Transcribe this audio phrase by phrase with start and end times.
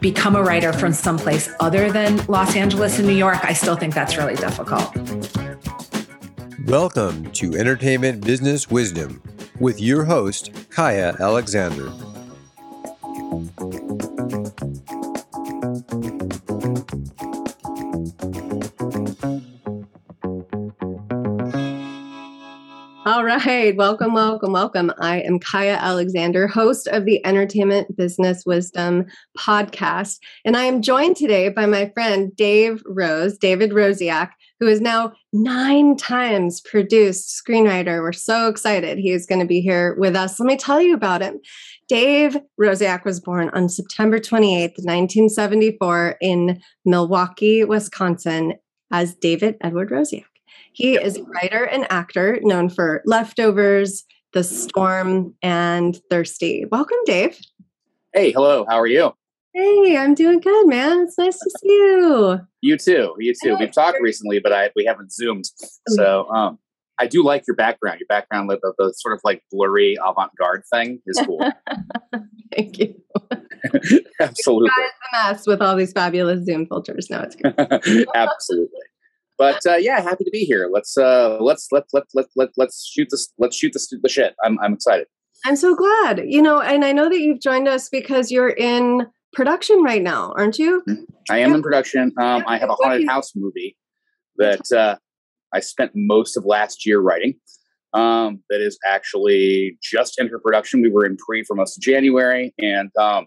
[0.00, 3.94] become a writer from someplace other than Los Angeles and New York, I still think
[3.94, 4.94] that's really difficult.
[6.66, 9.22] Welcome to Entertainment Business Wisdom
[9.58, 11.92] with your host, Kaya Alexander.
[23.36, 23.76] Right.
[23.76, 24.92] Welcome, welcome, welcome.
[24.98, 29.06] I am Kaya Alexander, host of the Entertainment Business Wisdom
[29.38, 30.18] podcast.
[30.44, 35.12] And I am joined today by my friend Dave Rose, David Rosiak, who is now
[35.32, 38.02] nine times produced screenwriter.
[38.02, 40.40] We're so excited he is going to be here with us.
[40.40, 41.40] Let me tell you about him.
[41.88, 48.54] Dave Rosiak was born on September 28th, 1974, in Milwaukee, Wisconsin,
[48.90, 50.24] as David Edward Rosiak.
[50.72, 56.64] He is a writer and actor known for Leftovers, The Storm, and Thirsty.
[56.70, 57.38] Welcome, Dave.
[58.12, 58.64] Hey, hello.
[58.68, 59.12] How are you?
[59.52, 61.00] Hey, I'm doing good, man.
[61.00, 62.40] It's nice to see you.
[62.60, 63.14] You too.
[63.18, 63.56] You too.
[63.58, 65.46] We've talked recently, but I we haven't zoomed.
[65.88, 66.58] So um,
[67.00, 67.98] I do like your background.
[67.98, 71.40] Your background, the, the, the sort of like blurry avant-garde thing, is cool.
[72.54, 72.94] Thank you.
[74.20, 74.70] Absolutely.
[75.12, 77.08] mess with all these fabulous Zoom filters.
[77.10, 77.54] No, it's good.
[78.14, 78.80] Absolutely.
[79.40, 80.68] But uh, yeah, happy to be here.
[80.70, 83.32] Let's uh, let's let let let let let's shoot this.
[83.38, 84.34] Let's shoot this the shit.
[84.44, 85.06] I'm I'm excited.
[85.46, 86.20] I'm so glad.
[86.26, 90.34] You know, and I know that you've joined us because you're in production right now,
[90.36, 90.84] aren't you?
[91.30, 92.12] I am in production.
[92.20, 93.78] Um, I have a haunted house movie
[94.36, 94.96] that uh,
[95.54, 97.36] I spent most of last year writing.
[97.94, 100.82] Um, that is actually just entered production.
[100.82, 103.24] We were in pre for most of January, and um,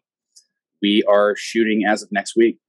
[0.79, 2.59] we are shooting as of next week.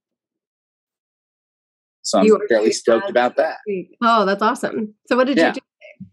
[2.05, 3.57] So I'm fairly stoked about that.
[4.03, 4.93] Oh, that's awesome.
[5.07, 5.47] So what did yeah.
[5.47, 6.11] you do today?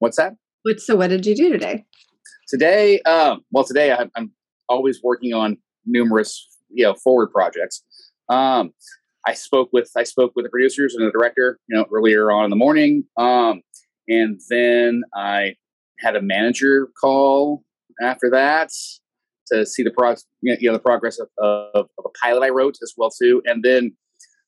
[0.00, 0.34] What's that?
[0.62, 1.84] What, so what did you do today?
[2.48, 4.32] Today, um, well, today I, I'm
[4.68, 5.56] always working on
[5.86, 7.84] numerous, you know, forward projects.
[8.28, 8.72] Um,
[9.26, 12.44] I spoke with I spoke with the producers and the director, you know, earlier on
[12.44, 13.62] in the morning, um,
[14.08, 15.54] and then I
[16.00, 17.62] had a manager call
[18.02, 18.70] after that
[19.52, 22.76] to see the pro- you know, the progress of, of, of a pilot I wrote
[22.82, 23.96] as well too, and then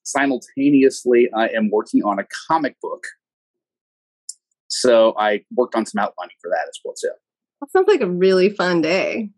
[0.03, 3.05] simultaneously I am working on a comic book.
[4.69, 7.11] So I worked on some outlining for that as well too.
[7.61, 9.31] That sounds like a really fun day.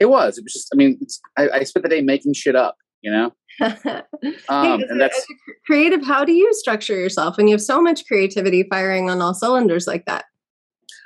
[0.00, 0.38] It was.
[0.38, 0.68] It was just.
[0.72, 0.98] I mean,
[1.36, 2.76] I, I, spent the day making shit up.
[3.02, 3.32] You know.
[3.60, 5.26] um, hey, and that's
[5.66, 6.04] creative.
[6.04, 9.86] How do you structure yourself when you have so much creativity firing on all cylinders
[9.86, 10.24] like that?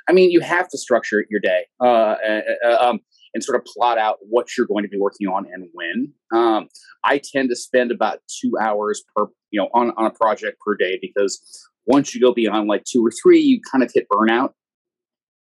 [0.07, 1.65] I mean, you have to structure your day.
[1.81, 2.99] Uh, uh, uh um,
[3.33, 6.13] and sort of plot out what you're going to be working on and when.
[6.31, 6.67] Um,
[7.03, 10.75] I tend to spend about two hours per, you know, on, on a project per
[10.75, 14.51] day because once you go beyond like two or three, you kind of hit burnout,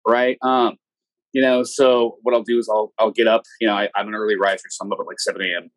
[0.07, 0.39] right?
[0.43, 0.77] Um,
[1.33, 3.43] you know, so what I'll do is I'll I'll get up.
[3.61, 5.71] You know, I, am an early riser, so I'm up at like 7 a.m.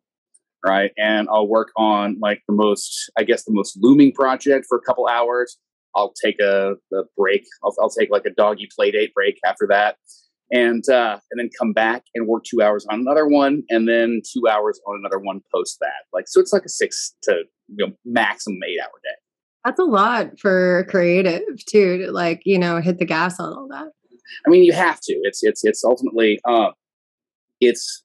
[0.64, 4.78] Right, and I'll work on like the most, I guess, the most looming project for
[4.78, 5.58] a couple hours.
[5.96, 7.44] I'll take a, a break.
[7.64, 9.96] I'll, I'll take like a doggy play date break after that
[10.50, 14.22] and uh, and then come back and work two hours on another one, and then
[14.24, 16.06] two hours on another one post that.
[16.12, 19.16] Like so, it's like a six to you know maximum eight hour day.
[19.64, 21.98] That's a lot for creative too.
[21.98, 23.88] To like you know hit the gas on all that.
[24.46, 25.12] I mean, you have to.
[25.22, 26.70] It's it's it's ultimately uh,
[27.60, 28.04] it's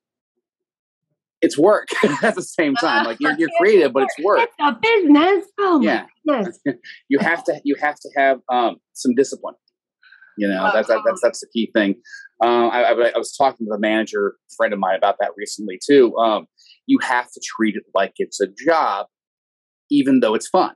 [1.44, 1.89] it's work
[2.23, 3.06] at the same time.
[3.06, 4.39] Like you're, you're creative, but it's work.
[4.39, 5.45] It's a business.
[5.59, 6.06] Oh yeah.
[7.09, 9.56] you have to you have to have um, some discipline.
[10.38, 11.95] You know, that's that, that's that's the key thing.
[12.41, 15.80] Um, I, I, I, was talking to the manager friend of mine about that recently
[15.85, 16.15] too.
[16.18, 16.47] Um,
[16.88, 19.07] you have to treat it like it's a job,
[19.89, 20.74] even though it's fun,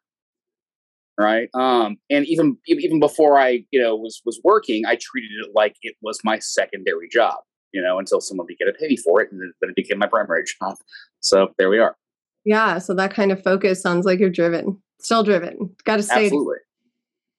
[1.19, 1.50] right?
[1.54, 5.75] Um, and even even before I, you know, was was working, I treated it like
[5.81, 7.38] it was my secondary job.
[7.74, 10.07] You know, until someone began to pay me for it, and then it became my
[10.07, 10.77] primary job.
[11.19, 11.95] So there we are.
[12.45, 12.77] Yeah.
[12.77, 15.75] So that kind of focus sounds like you're driven, still driven.
[15.83, 16.25] Got to stay.
[16.25, 16.57] Absolutely.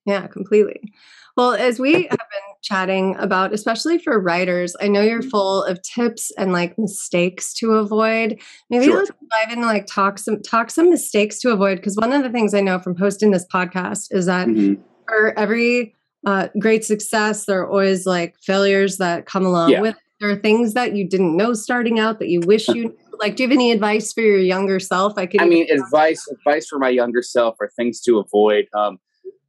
[0.05, 0.93] Yeah, completely.
[1.38, 4.75] Well, as we have been chatting about, especially for writers.
[4.81, 8.40] I know you're full of tips and like mistakes to avoid.
[8.69, 8.96] Maybe Sure.
[8.99, 11.76] let's dive in and like talk some talk some mistakes to avoid.
[11.76, 14.79] Because one of the things I know from hosting this podcast is that Mhm.
[15.06, 15.94] for every
[16.26, 19.81] uh, great success, there are always like failures that come along Yeah.
[19.81, 19.94] with.
[19.94, 20.00] it.
[20.20, 22.96] There are things that you didn't know starting out that you wish you knew.
[23.20, 23.37] like.
[23.37, 25.12] Do you have any advice for your younger self?
[25.17, 25.40] I could.
[25.40, 28.67] I mean, advice advice for my younger self are things to avoid.
[28.75, 28.99] Um,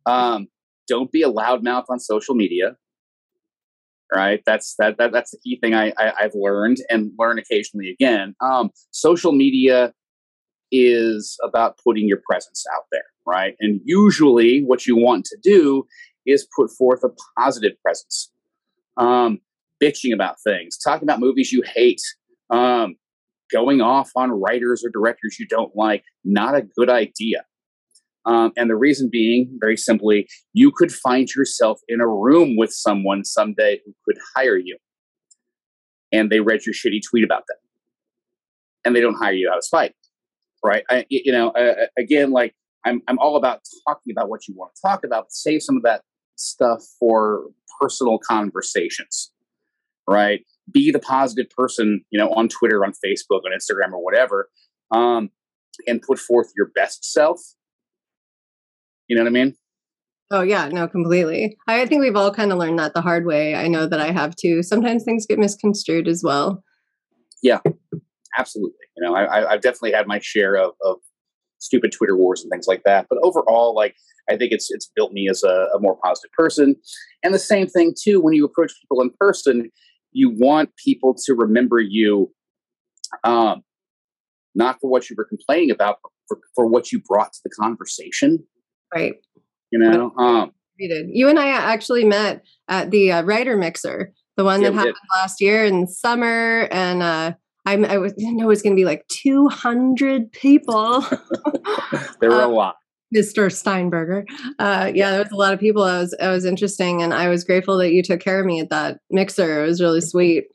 [0.06, 0.48] um,
[0.90, 2.76] don't be a loudmouth on social media.
[4.14, 7.92] Right, that's that, that that's the key thing I, I I've learned and learn occasionally
[7.92, 8.34] again.
[8.42, 9.94] Um, social media
[10.72, 13.54] is about putting your presence out there, right?
[13.60, 15.86] And usually, what you want to do
[16.26, 17.10] is put forth a
[17.40, 18.32] positive presence.
[18.98, 19.42] Um,
[19.82, 22.02] bitching about things, talking about movies you hate,
[22.50, 22.96] um,
[23.52, 27.44] going off on writers or directors you don't like, not a good idea.
[28.30, 32.72] Um, and the reason being, very simply, you could find yourself in a room with
[32.72, 34.78] someone someday who could hire you.
[36.12, 37.58] And they read your shitty tweet about them.
[38.86, 39.94] And they don't hire you out of spite.
[40.64, 40.84] Right.
[40.90, 42.54] I, you know, uh, again, like
[42.86, 45.78] I'm, I'm all about talking about what you want to talk about, but save some
[45.78, 46.04] of that
[46.36, 47.46] stuff for
[47.82, 49.32] personal conversations.
[50.08, 50.42] Right
[50.72, 54.50] be the positive person, you know, on Twitter, on Facebook, on Instagram, or whatever,
[54.92, 55.30] um,
[55.88, 57.40] and put forth your best self.
[59.10, 59.56] You know what I mean?
[60.32, 61.58] Oh yeah, no, completely.
[61.68, 63.56] I think we've all kind of learned that the hard way.
[63.56, 64.62] I know that I have too.
[64.62, 66.64] Sometimes things get misconstrued as well.
[67.42, 67.60] Yeah,
[68.38, 68.78] absolutely.
[68.96, 70.98] You know, I, I- I've definitely had my share of, of
[71.58, 73.08] stupid Twitter wars and things like that.
[73.10, 73.96] But overall, like,
[74.30, 76.76] I think it's it's built me as a, a more positive person.
[77.24, 79.72] And the same thing too, when you approach people in person,
[80.12, 82.32] you want people to remember you,
[83.24, 83.64] um,
[84.54, 87.50] not for what you were complaining about, but for, for what you brought to the
[87.50, 88.46] conversation.
[88.94, 89.16] Right.
[89.72, 90.54] You know, um.
[90.82, 94.96] You and I actually met at the uh, writer mixer, the one Yeah, that happened
[95.14, 97.34] last year in summer, and uh,
[97.66, 101.02] I'm, I was, didn't know it was going to be like 200 people.
[102.22, 102.76] there were Uh, a lot.
[103.14, 103.52] Mr.
[103.52, 104.24] Steinberger.
[104.60, 105.84] Uh, yeah, there was a lot of people.
[105.84, 108.62] I was, I was interesting, and I was grateful that you took care of me
[108.62, 109.62] at that mixer.
[109.62, 110.46] It was really sweet.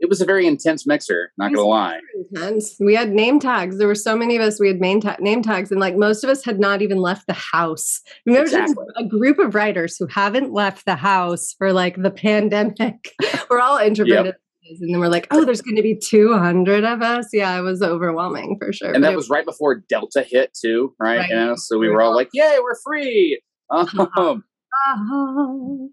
[0.00, 2.00] It was a very intense mixer, not gonna lie.
[2.32, 2.74] intense.
[2.80, 3.76] We had name tags.
[3.78, 4.58] There were so many of us.
[4.58, 7.26] We had name, ta- name tags, and like most of us had not even left
[7.26, 8.00] the house.
[8.24, 8.84] Remember, Exactly.
[8.96, 13.12] a group of writers who haven't left the house for like the pandemic.
[13.50, 14.36] we're all introverted,
[14.80, 17.28] and then we're like, oh, there's going to be 200 of us.
[17.32, 18.92] Yeah, it was overwhelming for sure.
[18.92, 21.18] And that was right before Delta hit too, right?
[21.18, 21.28] Right.
[21.30, 23.40] You know, so we were all like, "Yay, we're free!"
[24.16, 24.44] Um,
[24.88, 25.90] Oh.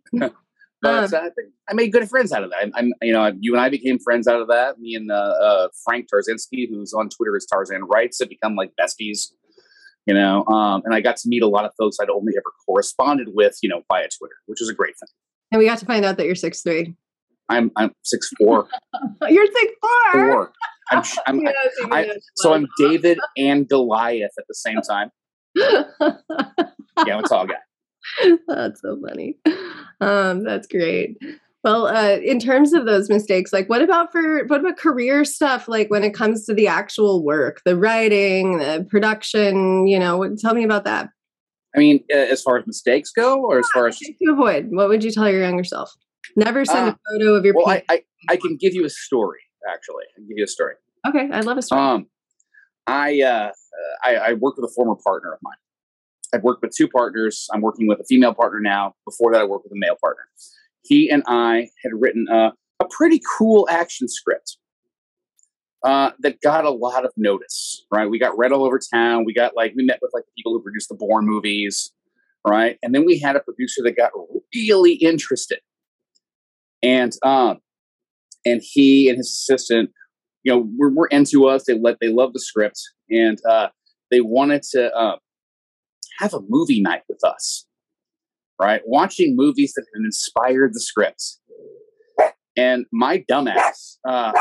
[0.82, 2.60] But uh, I think I made good friends out of that.
[2.64, 4.80] I'm, I'm, you know, you and I became friends out of that.
[4.80, 8.72] Me and uh, uh, Frank Tarzinski, who's on Twitter as Tarzan Writes, have become like
[8.80, 9.32] besties.
[10.06, 12.54] You know, um, and I got to meet a lot of folks I'd only ever
[12.66, 15.10] corresponded with, you know, via Twitter, which was a great thing.
[15.52, 16.96] and we got to find out that you're six three.
[17.50, 18.68] I'm I'm six four
[19.30, 20.12] You're six four.
[20.32, 20.52] four.
[20.92, 21.56] I'm, I'm Yes,
[21.92, 25.10] I- yes, so I'm David and Goliath at the same time.
[25.56, 25.84] Yeah,
[26.98, 27.56] I'm a tall guy.
[28.48, 29.38] that's so funny.
[30.01, 31.18] Um, that's great.
[31.63, 35.68] Well, uh, in terms of those mistakes, like what about for what about career stuff?
[35.68, 40.54] Like when it comes to the actual work, the writing, the production, you know, tell
[40.54, 41.09] me about that.
[41.75, 44.68] I mean, uh, as far as mistakes go, or as far as to avoid.
[44.71, 45.92] What would you tell your younger self?
[46.36, 47.54] Never send Uh, a photo of your.
[47.56, 47.83] well, I.
[47.89, 49.40] I I can give you a story.
[49.69, 50.76] Actually, I can give you a story.
[51.07, 51.81] okay, I love a story.
[51.81, 52.07] Um,
[52.87, 53.52] I, uh, uh,
[54.04, 55.56] I I worked with a former partner of mine.
[56.34, 57.48] I've worked with two partners.
[57.54, 58.94] I'm working with a female partner now.
[59.06, 60.24] Before that, I worked with a male partner.
[60.84, 64.57] He and I had written a, a pretty cool action script
[65.84, 67.86] uh, that got a lot of notice.
[67.92, 69.26] Right, we got read all over town.
[69.26, 71.92] We got like we met with like people who produced the Bourne movies.
[72.48, 74.12] Right, and then we had a producer that got
[74.54, 75.60] really interested,
[76.81, 77.57] and um,
[78.46, 79.92] and he and his assistant
[80.44, 82.80] you know were, were into us they let they love the script
[83.10, 83.68] and uh
[84.10, 85.18] they wanted to uh,
[86.19, 87.66] have a movie night with us
[88.59, 91.40] right watching movies that have inspired the scripts.
[92.56, 94.31] and my dumbass uh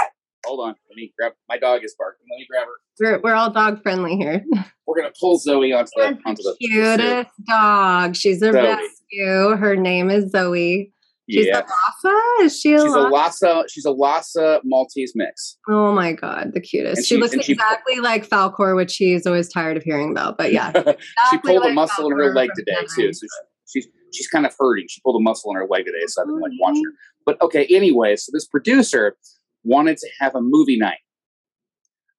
[0.44, 3.34] hold on let me grab my dog is barking let me grab her we're we're
[3.34, 4.44] all dog friendly here.
[4.86, 8.16] we're gonna pull zoe onto the onto the cutest dog.
[8.16, 9.56] She's a rescue.
[9.56, 10.92] Her name is Zoe.
[11.28, 12.44] She's yeah a Lhasa?
[12.44, 13.64] Is she a she's a Lhasa?
[13.68, 17.06] she's a Lhasa maltese mix Oh my god, the cutest.
[17.08, 20.38] She, she- looks and she- exactly like Falkor, which she's always tired of hearing about.
[20.38, 23.12] But yeah, she exactly pulled a like muscle in her leg today too.
[23.12, 24.86] So she- she's she's kind of hurting.
[24.88, 26.58] She pulled a muscle in her leg today, so I've been like Okay.
[26.60, 26.92] watching her.
[27.24, 29.16] But okay, anyway, so this producer
[29.64, 30.98] wanted to have a movie night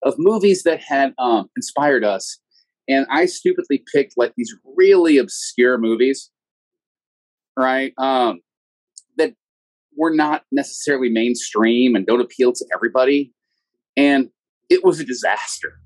[0.04, 2.40] of movies that had um, inspired us,
[2.90, 6.30] and I stupidly picked like these really obscure movies,
[7.58, 7.94] right?
[7.98, 8.42] Um,
[9.98, 13.34] were not necessarily mainstream and don't appeal to everybody.
[13.98, 14.30] And
[14.70, 15.80] it was a disaster,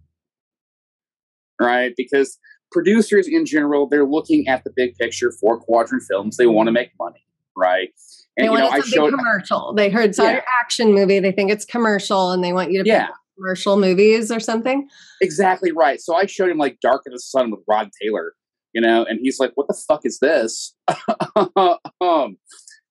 [1.60, 1.94] right?
[1.96, 2.38] Because
[2.72, 6.38] producers in general, they're looking at the big picture for quadrant films.
[6.38, 7.26] They want to make money,
[7.56, 7.90] right?
[8.38, 9.74] And they you know, I showed commercial.
[9.74, 10.32] They heard saw yeah.
[10.34, 11.20] your action movie.
[11.20, 13.10] They think it's commercial, and they want you to yeah.
[13.36, 14.88] commercial movies or something.
[15.22, 16.00] Exactly right.
[16.00, 18.34] So I showed him like Dark of the Sun with Rod Taylor,
[18.74, 20.74] you know, and he's like, "What the fuck is this?"
[22.02, 22.38] um,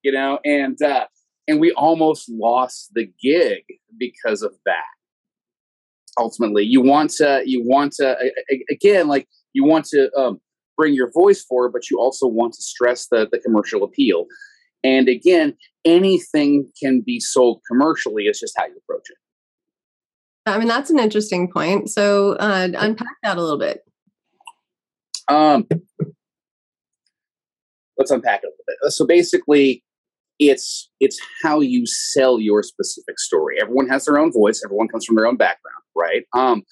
[0.02, 1.06] you know, and uh,
[1.48, 3.62] and we almost lost the gig
[3.98, 4.84] because of that.
[6.18, 8.16] Ultimately, you want to you want to
[8.70, 10.40] again like you want to um,
[10.76, 14.26] bring your voice forward, but you also want to stress the, the commercial appeal.
[14.82, 15.54] And again,
[15.84, 18.24] anything can be sold commercially.
[18.24, 19.16] It's just how you approach it.
[20.46, 21.90] I mean, that's an interesting point.
[21.90, 23.82] So, uh, unpack that a little bit.
[25.28, 25.68] Um,
[27.98, 28.92] let's unpack it a little bit.
[28.92, 29.84] So, basically,
[30.40, 33.56] it's it's how you sell your specific story.
[33.60, 34.62] Everyone has their own voice.
[34.64, 36.24] Everyone comes from their own background, right?
[36.34, 36.62] Um,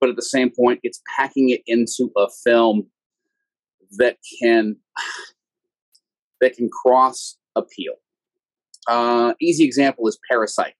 [0.00, 2.86] but at the same point, it's packing it into a film
[3.98, 4.76] that can
[6.40, 7.94] that can cross appeal.
[8.86, 10.74] Uh, easy example is Parasite.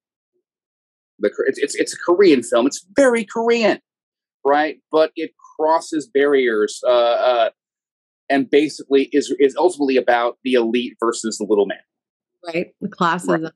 [1.18, 2.66] The, it's, it's, it's a Korean film.
[2.66, 3.80] It's very Korean,
[4.46, 4.78] right?
[4.92, 7.50] But it crosses barriers uh, uh,
[8.30, 11.78] and basically is is ultimately about the elite versus the little man.
[12.46, 13.44] Right, the classism.
[13.44, 13.52] Right.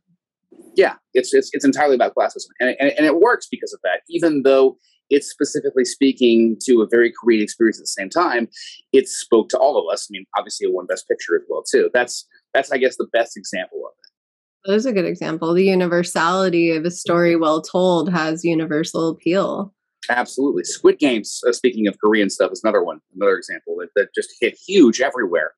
[0.74, 4.00] Yeah, it's, it's it's entirely about classism, and, and and it works because of that.
[4.08, 4.76] Even though
[5.12, 8.48] it's specifically speaking to a very Korean experience at the same time.
[8.92, 10.08] It spoke to all of us.
[10.08, 11.90] I mean, obviously, it won Best Picture as well too.
[11.92, 14.70] That's that's I guess the best example of it.
[14.70, 15.52] That is a good example.
[15.54, 19.74] The universality of a story well told has universal appeal.
[20.08, 20.64] Absolutely.
[20.64, 24.30] Squid Games, uh, speaking of Korean stuff, is another one, another example that, that just
[24.40, 25.52] hit huge everywhere.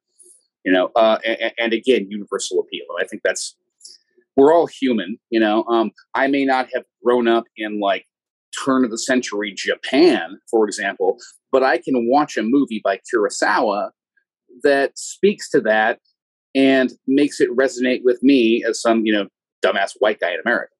[0.65, 2.87] You know, uh, and, and, again, universal appeal.
[2.99, 3.55] I think that's
[4.37, 5.19] we're all human.
[5.31, 8.07] You know, um, I may not have grown up in like
[8.65, 11.19] turn of the century Japan, for example,
[11.53, 13.91] but I can watch a movie by Kurosawa
[14.63, 16.01] that speaks to that
[16.55, 19.27] and makes it resonate with me as some, you know,
[19.65, 20.73] dumbass white guy in America.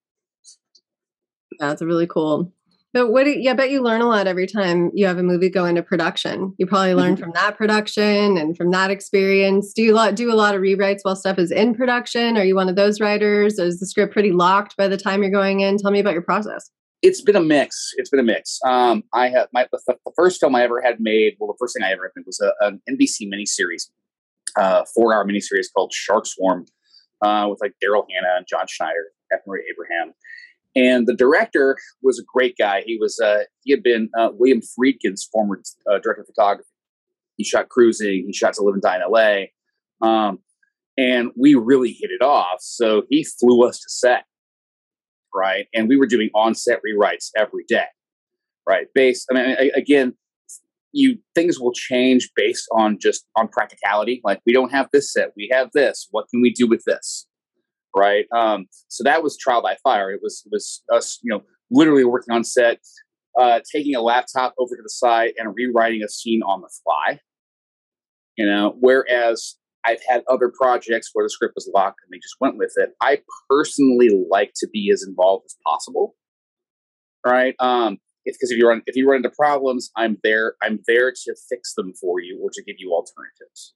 [1.59, 2.51] That's really cool.
[2.95, 3.25] But what?
[3.25, 5.49] Do, you, yeah, I bet you learn a lot every time you have a movie
[5.49, 6.53] go into production.
[6.57, 7.23] You probably learn mm-hmm.
[7.23, 9.73] from that production and from that experience.
[9.73, 12.37] Do you lot, do a lot of rewrites while stuff is in production?
[12.37, 13.59] Are you one of those writers?
[13.59, 15.77] Is the script pretty locked by the time you're going in?
[15.77, 16.71] Tell me about your process
[17.01, 17.91] it's been a mix.
[17.97, 18.59] It's been a mix.
[18.65, 21.35] Um, I have my the, the, first film I ever had made.
[21.37, 23.89] Well, the first thing I ever made was a, an NBC miniseries,
[24.57, 26.65] uh, four hour miniseries called Shark Swarm,
[27.21, 29.41] uh, with like Daryl Hannah and John Schneider, F.
[29.45, 30.13] Murray Abraham,
[30.75, 32.83] and the director was a great guy.
[32.85, 36.69] He was uh, he had been uh, William Friedkin's former uh, director of photography.
[37.37, 38.25] He shot Cruising.
[38.27, 39.53] He shot To Live and Die in L.A.
[40.01, 40.39] Um,
[40.97, 42.59] and we really hit it off.
[42.61, 44.25] So he flew us to set
[45.35, 45.67] right?
[45.73, 47.85] And we were doing on-set rewrites every day,
[48.67, 48.87] right?
[48.95, 50.13] Based, I mean, again,
[50.93, 54.21] you things will change based on just on practicality.
[54.23, 56.07] Like we don't have this set, we have this.
[56.11, 57.27] What can we do with this,
[57.95, 58.25] right?
[58.35, 60.11] Um, so that was trial by fire.
[60.11, 62.79] It was was us, you know, literally working on set,
[63.39, 67.19] uh, taking a laptop over to the side and rewriting a scene on the fly.
[68.37, 72.35] You know, whereas I've had other projects where the script was locked and they just
[72.41, 72.89] went with it.
[73.01, 76.15] I personally like to be as involved as possible.
[77.25, 77.55] Right?
[77.59, 80.55] Um, because if you run if you run into problems, I'm there.
[80.61, 83.75] I'm there to fix them for you or to give you alternatives.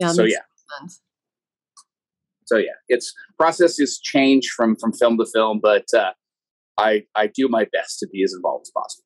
[0.00, 0.38] Yeah, so yeah.
[0.78, 1.00] Sense.
[2.46, 6.12] So yeah, it's processes change from from film to film, but uh,
[6.78, 9.04] I I do my best to be as involved as possible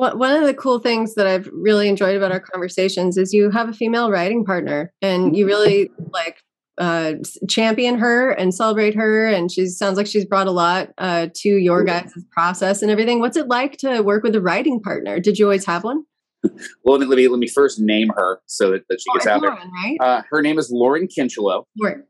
[0.00, 3.68] one of the cool things that I've really enjoyed about our conversations is you have
[3.68, 6.38] a female writing partner and you really like
[6.78, 7.14] uh,
[7.48, 9.26] champion her and celebrate her.
[9.26, 13.20] And she sounds like she's brought a lot uh, to your guys' process and everything.
[13.20, 15.20] What's it like to work with a writing partner?
[15.20, 16.04] Did you always have one?
[16.84, 19.42] Well, let me, let me, first name her so that, that she gets oh, out
[19.42, 19.70] Lauren, there.
[19.84, 19.96] Right?
[20.00, 21.64] Uh, her name is Lauren Kincheloe.
[21.78, 22.04] Lauren.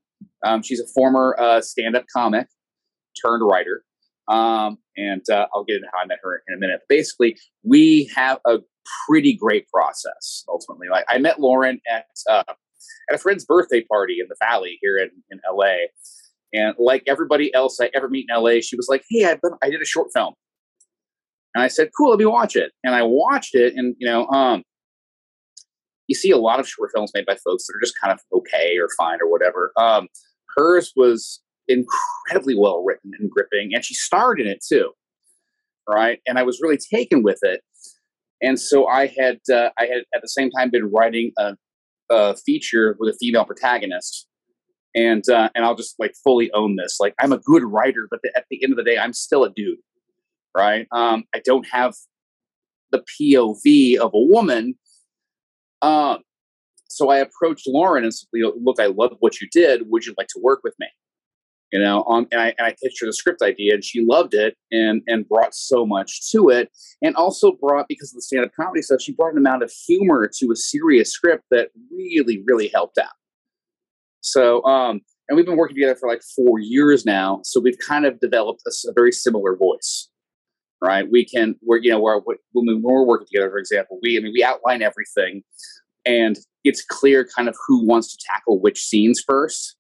[0.44, 2.46] Um, she's a former uh, stand-up comic
[3.20, 3.82] turned writer.
[4.28, 6.82] Um, and uh, I'll get into how I met her in a minute.
[6.88, 8.58] Basically, we have a
[9.06, 10.88] pretty great process ultimately.
[10.88, 14.98] Like I met Lauren at uh, at a friend's birthday party in the Valley here
[14.98, 15.74] in, in LA.
[16.52, 19.70] And like everybody else I ever meet in LA, she was like, Hey, I, I
[19.70, 20.34] did a short film.
[21.54, 22.72] And I said, Cool, let me watch it.
[22.84, 24.62] And I watched it, and you know, um,
[26.06, 28.20] you see a lot of short films made by folks that are just kind of
[28.32, 29.72] okay or fine or whatever.
[29.76, 30.08] Um,
[30.56, 34.90] hers was incredibly well written and gripping, and she starred in it too,
[35.88, 36.18] right?
[36.26, 37.60] And I was really taken with it.
[38.42, 41.54] And so I had uh, I had at the same time been writing a,
[42.10, 44.26] a feature with a female protagonist,
[44.94, 46.96] and uh, and I'll just like fully own this.
[46.98, 49.44] Like I'm a good writer, but the, at the end of the day, I'm still
[49.44, 49.78] a dude,
[50.56, 50.86] right?
[50.92, 51.94] Um, I don't have
[52.92, 54.74] the POV of a woman.
[55.82, 56.18] Um,
[56.88, 59.88] so I approached Lauren and said, "Look, I love what you did.
[59.88, 60.88] Would you like to work with me?"
[61.72, 64.34] You know, um, and, I, and I pitched her the script idea, and she loved
[64.34, 68.44] it and and brought so much to it, and also brought because of the stand
[68.44, 72.42] up comedy stuff, she brought an amount of humor to a serious script that really
[72.46, 73.12] really helped out.
[74.20, 78.04] So, um, and we've been working together for like four years now, so we've kind
[78.04, 80.09] of developed a, a very similar voice
[80.82, 81.06] right?
[81.10, 82.20] We can, we're, you know, we're,
[82.52, 85.42] when we're working together, for example, we, I mean, we outline everything
[86.04, 89.76] and it's clear kind of who wants to tackle which scenes first,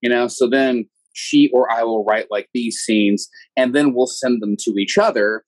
[0.00, 4.06] you know, so then she or I will write like these scenes and then we'll
[4.06, 5.44] send them to each other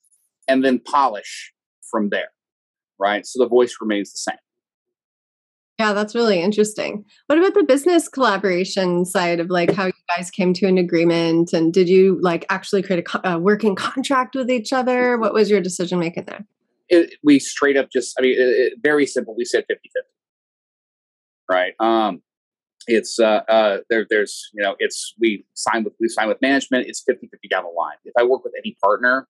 [0.48, 1.52] and then polish
[1.90, 2.30] from there,
[2.98, 3.24] right?
[3.24, 4.38] So the voice remains the same.
[5.80, 7.06] Yeah, that's really interesting.
[7.26, 11.54] What about the business collaboration side of like how you guys came to an agreement
[11.54, 15.16] and did you like actually create a, a working contract with each other?
[15.16, 16.46] What was your decision making there?
[16.90, 19.34] It, we straight up just, I mean, it, it, very simple.
[19.34, 20.06] We said 50 50.
[21.48, 21.72] Right.
[21.80, 22.20] Um,
[22.86, 24.06] it's uh, uh, there.
[24.10, 26.88] There's you know, it's we sign with we sign with management.
[26.88, 27.96] It's 50 50 down the line.
[28.04, 29.26] If I work with any partner,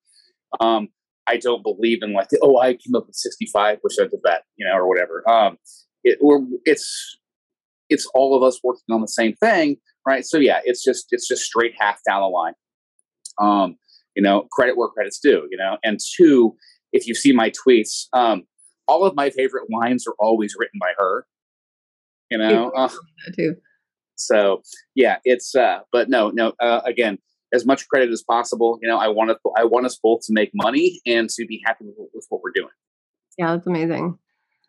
[0.59, 0.89] um,
[1.29, 4.67] I don't believe in like oh I came up with 65 percent of that you
[4.67, 5.29] know or whatever.
[5.31, 5.57] Um,
[6.05, 7.19] it, or it's
[7.89, 9.77] it's all of us working on the same thing,
[10.07, 10.25] right?
[10.25, 12.55] So yeah, it's just it's just straight half down the line.
[13.41, 13.77] Um,
[14.15, 15.47] you know, credit where credit's due.
[15.51, 16.55] You know, and two,
[16.93, 18.45] if you see my tweets, um,
[18.89, 21.27] all of my favorite lines are always written by her.
[22.31, 22.89] You know, uh,
[23.37, 23.57] too.
[24.15, 24.63] So
[24.95, 26.53] yeah, it's uh, but no, no.
[26.61, 27.19] Uh, again,
[27.53, 28.79] as much credit as possible.
[28.81, 31.61] You know, I want us, I want us both to make money and to be
[31.67, 32.71] happy with, with what we're doing.
[33.37, 34.19] Yeah, that's amazing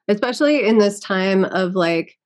[0.08, 2.18] especially in this time of like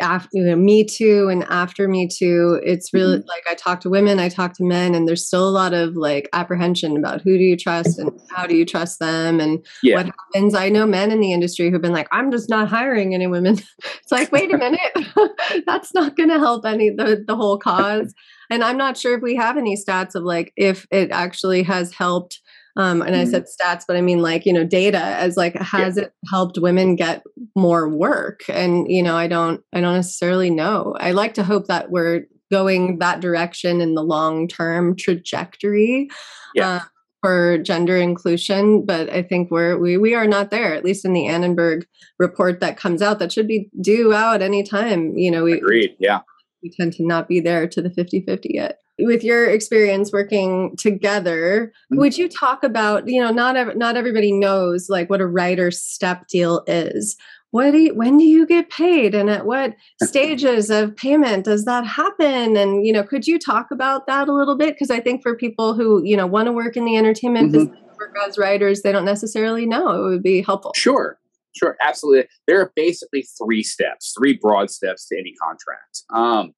[0.00, 3.28] after you know, me too and after me too it's really mm-hmm.
[3.28, 5.94] like i talk to women i talk to men and there's still a lot of
[5.94, 9.96] like apprehension about who do you trust and how do you trust them and yeah.
[9.96, 13.14] what happens i know men in the industry who've been like i'm just not hiring
[13.14, 14.80] any women it's like wait a minute
[15.66, 18.14] that's not going to help any the, the whole cause
[18.48, 21.92] and i'm not sure if we have any stats of like if it actually has
[21.92, 22.40] helped
[22.80, 23.20] um, and mm-hmm.
[23.20, 26.04] I said stats, but I mean like you know data as like has yeah.
[26.04, 27.22] it helped women get
[27.54, 28.40] more work?
[28.48, 30.96] And you know I don't I don't necessarily know.
[30.98, 36.08] I like to hope that we're going that direction in the long term trajectory.
[36.54, 36.68] Yeah.
[36.68, 36.80] Uh,
[37.22, 40.72] for gender inclusion, but I think we're we we are not there.
[40.72, 41.84] At least in the Annenberg
[42.18, 45.18] report that comes out, that should be due out anytime.
[45.18, 45.96] You know, we agreed.
[45.98, 46.20] Yeah,
[46.62, 51.72] we tend to not be there to the 50-50 yet with your experience working together
[51.90, 52.00] mm-hmm.
[52.00, 55.80] would you talk about you know not ev- not everybody knows like what a writer's
[55.80, 57.16] step deal is.
[57.52, 61.64] What do you, when do you get paid and at what stages of payment does
[61.64, 62.56] that happen?
[62.56, 64.74] And you know could you talk about that a little bit?
[64.74, 67.70] Because i think for people who you know want to work in the entertainment mm-hmm.
[67.70, 70.06] business work as writers they don't necessarily know.
[70.06, 70.72] It would be helpful.
[70.74, 71.18] Sure
[71.56, 72.28] sure absolutely.
[72.46, 76.04] There are basically three steps three broad steps to any contract.
[76.14, 76.54] Um,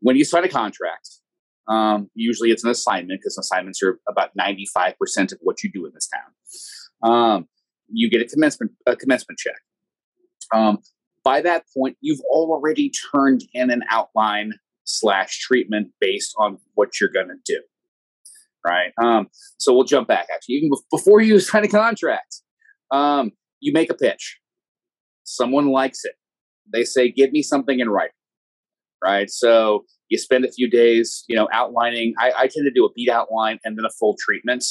[0.00, 1.19] when you sign a contract
[1.68, 4.94] um, usually it's an assignment because assignments are about 95%
[5.32, 7.10] of what you do in this town.
[7.10, 7.48] Um,
[7.88, 9.54] you get a commencement, a commencement check.
[10.52, 10.78] Um,
[11.24, 17.10] by that point, you've already turned in an outline slash treatment based on what you're
[17.10, 17.60] going to do.
[18.66, 18.92] Right.
[19.02, 20.56] Um, so we'll jump back actually.
[20.56, 22.42] Even before you sign a contract,
[22.90, 24.38] um, you make a pitch.
[25.24, 26.14] Someone likes it.
[26.72, 28.12] They say, give me something in writing.
[29.02, 29.30] Right.
[29.30, 32.12] So you spend a few days, you know, outlining.
[32.18, 34.64] I, I tend to do a beat outline and then a full treatment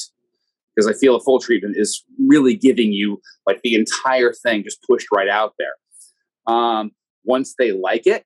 [0.75, 4.84] because I feel a full treatment is really giving you like the entire thing just
[4.84, 6.54] pushed right out there.
[6.54, 6.91] Um,
[7.23, 8.25] once they like it,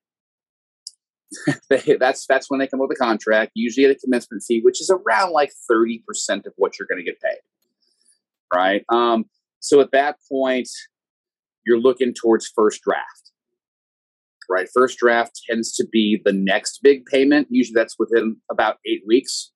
[1.70, 3.52] they, that's that's when they come with a contract.
[3.56, 7.04] Usually at a commencement fee, which is around like thirty percent of what you're going
[7.04, 7.40] to get paid.
[8.54, 8.84] Right.
[8.90, 9.26] Um,
[9.60, 10.70] so at that point,
[11.66, 13.24] you're looking towards first draft
[14.50, 14.68] right?
[14.74, 17.48] First draft tends to be the next big payment.
[17.50, 19.52] Usually that's within about eight weeks,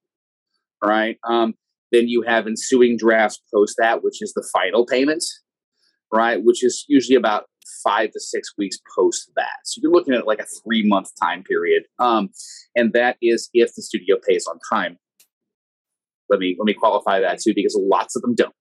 [0.84, 1.18] right?
[1.28, 1.54] Um,
[1.92, 5.24] then you have ensuing drafts post that, which is the final payment,
[6.14, 6.40] right?
[6.44, 7.46] Which is usually about
[7.84, 9.60] five to six weeks post that.
[9.66, 11.84] So you're looking at like a three month time period.
[12.00, 12.30] Um,
[12.76, 14.98] and that is if the studio pays on time.
[16.30, 18.54] Let me let me qualify that too, because lots of them don't.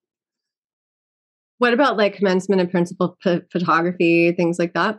[1.58, 4.98] What about like commencement and principal p- photography, things like that?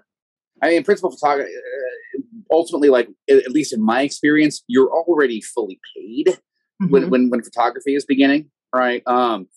[0.61, 5.79] I mean, principal photography, uh, ultimately, like at least in my experience, you're already fully
[5.95, 6.89] paid mm-hmm.
[6.89, 9.03] when, when when photography is beginning, right?
[9.05, 9.47] Um,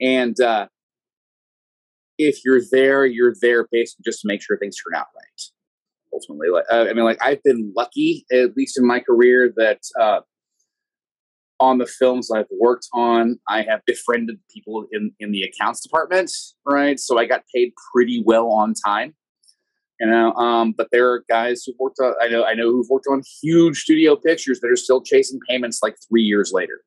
[0.00, 0.66] and uh,
[2.18, 5.42] if you're there, you're there basically just to make sure things turn out right.
[6.12, 9.80] Ultimately, like uh, I mean, like I've been lucky, at least in my career, that
[9.98, 10.20] uh,
[11.60, 16.32] on the films I've worked on, I have befriended people in in the accounts department,
[16.66, 16.98] right?
[16.98, 19.14] So I got paid pretty well on time,
[20.00, 20.32] you know.
[20.34, 23.22] Um, but there are guys who worked on, I know, I know who've worked on
[23.42, 26.80] huge studio pictures that are still chasing payments like three years later.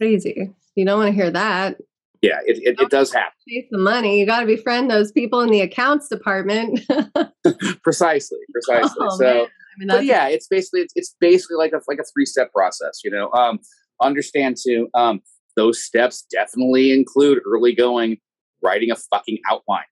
[0.00, 0.52] Crazy.
[0.76, 1.76] You don't want to hear that
[2.22, 3.32] yeah, it, it, it does happen.
[3.48, 4.18] Chase the money.
[4.18, 6.80] You got to befriend those people in the accounts department.
[7.82, 8.96] precisely, precisely.
[9.00, 9.48] Oh, so, I
[9.78, 13.00] mean, but yeah, it's basically it's, it's basically like a like a three step process.
[13.04, 13.60] You know, um,
[14.02, 14.88] understand too.
[14.94, 15.20] Um,
[15.56, 18.18] those steps definitely include early going,
[18.62, 19.86] writing a fucking outline,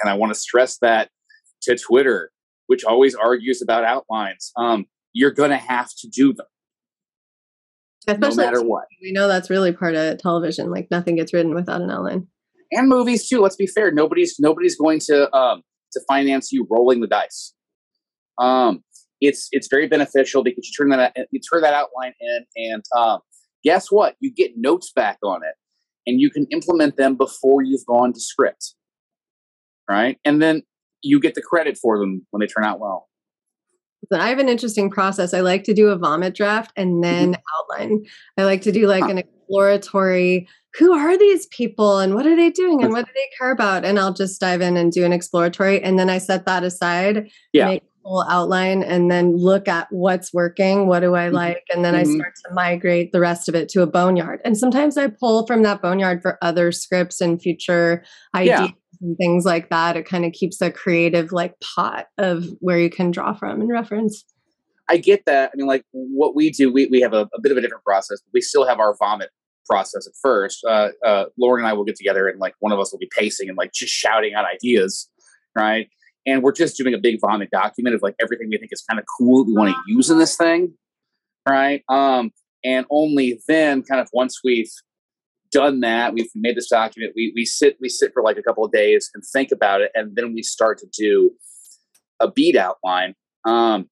[0.00, 1.10] and I want to stress that
[1.62, 2.30] to Twitter,
[2.66, 4.52] which always argues about outlines.
[4.56, 6.46] Um, you're going to have to do them.
[8.06, 8.84] Especially no matter what.
[9.02, 10.70] We know that's really part of television.
[10.70, 12.26] Like nothing gets written without an outline.
[12.72, 13.40] And movies too.
[13.40, 13.90] Let's be fair.
[13.90, 17.54] Nobody's nobody's going to um, to finance you rolling the dice.
[18.38, 18.82] Um,
[19.20, 23.20] it's it's very beneficial because you turn that you turn that outline in, and um,
[23.64, 24.16] guess what?
[24.20, 25.54] You get notes back on it,
[26.06, 28.74] and you can implement them before you've gone to script.
[29.88, 30.62] Right, and then
[31.02, 33.08] you get the credit for them when they turn out well.
[34.12, 35.34] I have an interesting process.
[35.34, 37.78] I like to do a vomit draft and then mm-hmm.
[37.78, 38.04] outline.
[38.38, 42.50] I like to do like an exploratory who are these people and what are they
[42.50, 43.84] doing and what do they care about?
[43.84, 45.82] And I'll just dive in and do an exploratory.
[45.82, 47.66] And then I set that aside, yeah.
[47.66, 50.86] make a full outline, and then look at what's working.
[50.86, 51.34] What do I mm-hmm.
[51.34, 51.64] like?
[51.74, 52.12] And then mm-hmm.
[52.12, 54.40] I start to migrate the rest of it to a boneyard.
[54.44, 58.60] And sometimes I pull from that boneyard for other scripts and future ideas.
[58.60, 58.68] Yeah
[59.00, 59.96] and things like that.
[59.96, 63.70] It kind of keeps a creative like pot of where you can draw from and
[63.70, 64.24] reference.
[64.88, 65.50] I get that.
[65.52, 67.84] I mean, like what we do, we, we have a, a bit of a different
[67.84, 68.20] process.
[68.32, 69.30] we still have our vomit
[69.68, 70.64] process at first.
[70.64, 73.10] Uh, uh, Lauren and I will get together and like one of us will be
[73.16, 75.10] pacing and like just shouting out ideas,
[75.54, 75.88] right?
[76.26, 78.98] And we're just doing a big vomit document of like everything we think is kind
[78.98, 80.74] of cool we want to use in this thing,
[81.46, 81.82] right?
[81.88, 82.30] Um,
[82.64, 84.70] and only then, kind of once we've
[85.50, 87.12] done that, we've made this document.
[87.16, 89.90] We we sit we sit for like a couple of days and think about it,
[89.94, 91.30] and then we start to do
[92.20, 93.14] a beat outline.
[93.44, 93.88] Um,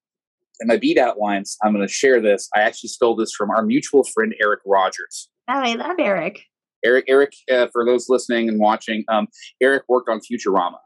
[0.59, 2.49] and my beat outlines, I'm going to share this.
[2.55, 5.29] I actually stole this from our mutual friend Eric Rogers.
[5.49, 6.41] Oh, I love Eric.
[6.83, 9.27] Eric, Eric, uh, for those listening and watching, um,
[9.61, 10.77] Eric worked on Futurama.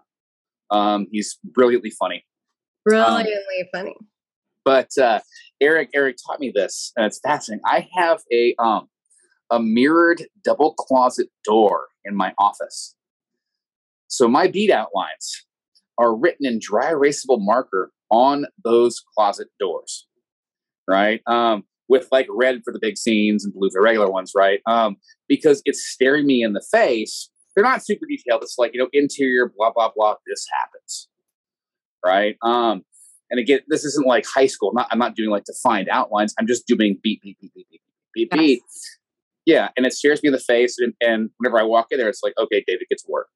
[0.70, 2.26] Um, he's brilliantly funny.
[2.86, 3.96] Brilliantly um, funny.
[4.64, 5.20] But uh,
[5.60, 7.64] Eric, Eric taught me this, and it's fascinating.
[7.66, 8.88] I have a um,
[9.52, 12.96] a mirrored double closet door in my office.
[14.08, 15.46] So my beat outlines
[15.98, 20.08] are written in dry erasable marker on those closet doors,
[20.88, 21.22] right?
[21.28, 24.62] Um, with like red for the big scenes and blue for regular ones, right?
[24.66, 24.96] Um,
[25.28, 27.30] because it's staring me in the face.
[27.54, 28.44] They're not super detailed.
[28.44, 31.10] It's like, you know, interior, blah, blah, blah, this happens,
[32.06, 32.38] right?
[32.42, 32.84] Um,
[33.30, 34.70] and again, this isn't like high school.
[34.70, 36.34] I'm not, I'm not doing like defined outlines.
[36.40, 37.82] I'm just doing beat, beat, beat, beat, beat,
[38.14, 38.62] beat, beat.
[39.46, 42.10] Yeah, and it stares me in the face, and, and whenever I walk in there,
[42.10, 43.28] it's like, okay, David, get to work.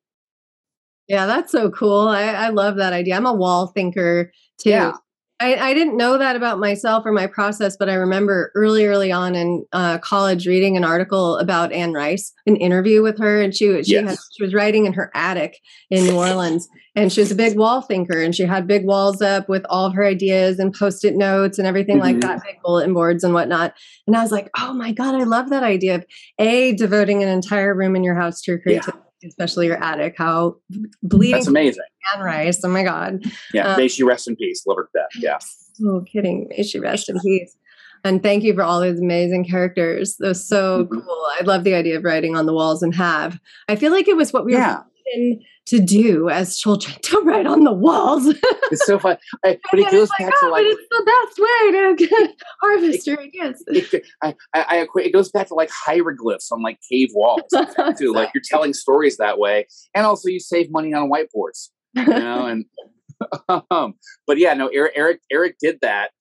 [1.07, 2.07] Yeah, that's so cool.
[2.07, 3.15] I, I love that idea.
[3.15, 4.69] I'm a wall thinker too.
[4.69, 4.93] Yeah.
[5.41, 9.11] I, I, didn't know that about myself or my process, but I remember early, early
[9.11, 13.53] on in uh, college reading an article about Anne Rice, an interview with her, and
[13.53, 14.09] she she, yes.
[14.09, 17.57] had, she was writing in her attic in New Orleans, and she was a big
[17.57, 21.15] wall thinker, and she had big walls up with all of her ideas and post-it
[21.15, 22.19] notes and everything mm-hmm.
[22.19, 23.73] like that, big bulletin boards and whatnot.
[24.07, 26.05] And I was like, oh my god, I love that idea of
[26.39, 28.97] a devoting an entire room in your house to your creativity.
[28.99, 30.15] Yeah especially your attic.
[30.17, 30.57] How
[31.03, 31.35] bleeding.
[31.35, 31.83] That's amazing.
[32.13, 32.63] Anne Rice.
[32.63, 33.23] Oh my God.
[33.53, 33.73] Yeah.
[33.73, 34.65] Um, may she rest in peace.
[34.65, 35.09] Love her to death.
[35.21, 35.38] Yeah.
[35.79, 36.47] No kidding.
[36.49, 37.55] May she rest in peace.
[38.03, 40.17] And thank you for all those amazing characters.
[40.17, 40.99] That was so mm-hmm.
[40.99, 41.27] cool.
[41.39, 43.39] I love the idea of writing on the walls and have.
[43.67, 44.77] I feel like it was what we yeah.
[44.77, 45.35] were
[45.65, 48.28] to do as children to write on the walls.
[48.28, 49.17] it's so fun.
[49.45, 53.63] I, but it goes back to like it's the best way to harvest your ideas.
[53.67, 57.41] It, I, I, equate, it goes back to like hieroglyphs on like cave walls
[57.97, 58.13] too.
[58.13, 61.69] Like you're telling stories that way, and also you save money on whiteboards.
[61.95, 62.65] You know, and
[63.71, 63.95] um,
[64.28, 66.12] but yeah, no, Eric, Eric, Eric did that.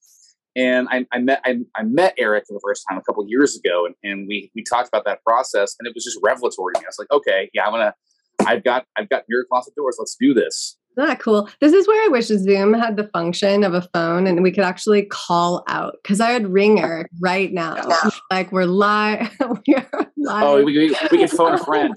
[0.57, 3.59] And I, I met I, I, met Eric for the first time a couple years
[3.59, 6.75] ago, and, and we we talked about that process, and it was just revelatory.
[6.77, 6.85] Me.
[6.85, 7.93] I was like, okay, yeah, I'm gonna
[8.47, 9.97] I've got I've got mirror closet doors.
[9.99, 10.77] Let's do this.
[10.97, 11.49] Isn't that cool?
[11.61, 14.63] This is where I wish Zoom had the function of a phone and we could
[14.63, 17.77] actually call out because I would ring Eric right now.
[18.31, 19.29] Like we're live.
[19.67, 20.45] we are live.
[20.45, 21.93] Oh, we, we, we can phone a friend.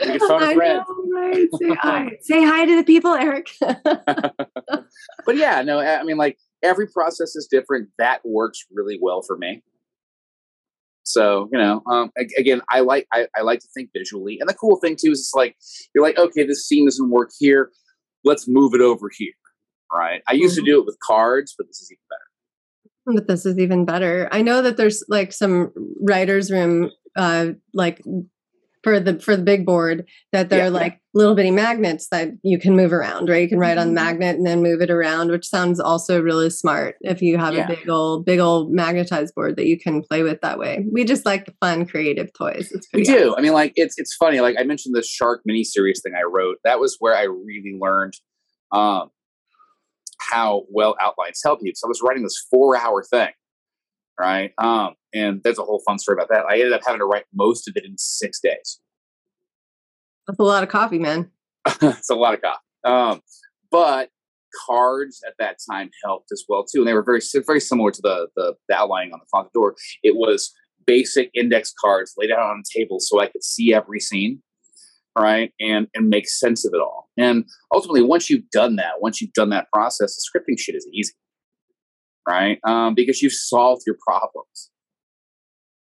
[0.00, 0.84] We can phone a friend.
[0.86, 1.48] Know, right?
[1.58, 2.10] Say hi.
[2.20, 3.48] Say hi to the people, Eric.
[3.60, 7.88] but yeah, no, I mean, like every process is different.
[7.96, 9.62] That works really well for me.
[11.04, 14.54] So you know, um, again, I like I, I like to think visually, and the
[14.54, 15.56] cool thing too is it's like
[15.94, 17.70] you're like, okay, this scene doesn't work here
[18.24, 19.32] let's move it over here.
[19.92, 20.22] Right.
[20.26, 20.64] I used mm-hmm.
[20.64, 23.18] to do it with cards, but this is even better.
[23.18, 24.28] But this is even better.
[24.32, 28.00] I know that there's like some writers' room, uh, like
[28.82, 32.58] for the for the big board that they're yeah, like little bitty magnets that you
[32.58, 33.42] can move around, right?
[33.42, 34.06] You can write on the mm-hmm.
[34.06, 37.64] magnet and then move it around, which sounds also really smart if you have yeah.
[37.64, 40.84] a big old big old magnetized board that you can play with that way.
[40.90, 42.72] We just like the fun creative toys.
[42.92, 43.30] we do.
[43.30, 43.34] Awesome.
[43.38, 44.40] I mean, like it's it's funny.
[44.40, 46.58] Like I mentioned the shark mini series thing I wrote.
[46.64, 48.14] That was where I really learned
[48.72, 49.10] um,
[50.18, 51.72] how well outlines help you.
[51.74, 53.30] So I was writing this four hour thing,
[54.22, 54.52] right?
[54.58, 56.44] Um, and there's a whole fun story about that.
[56.48, 58.80] I ended up having to write most of it in six days.
[60.26, 61.30] That's a lot of coffee, man.
[61.82, 62.58] it's a lot of coffee.
[62.84, 63.20] Um,
[63.70, 64.10] but
[64.66, 68.00] cards at that time helped as well too, and they were very very similar to
[68.02, 69.74] the the, the outlining on the front door.
[70.04, 70.52] It was
[70.86, 74.40] basic index cards laid out on a table so I could see every scene,
[75.18, 77.08] right, and and make sense of it all.
[77.16, 80.86] And ultimately, once you've done that, once you've done that process, the scripting shit is
[80.92, 81.14] easy,
[82.28, 82.58] right?
[82.64, 84.70] Um, because you've solved your problems.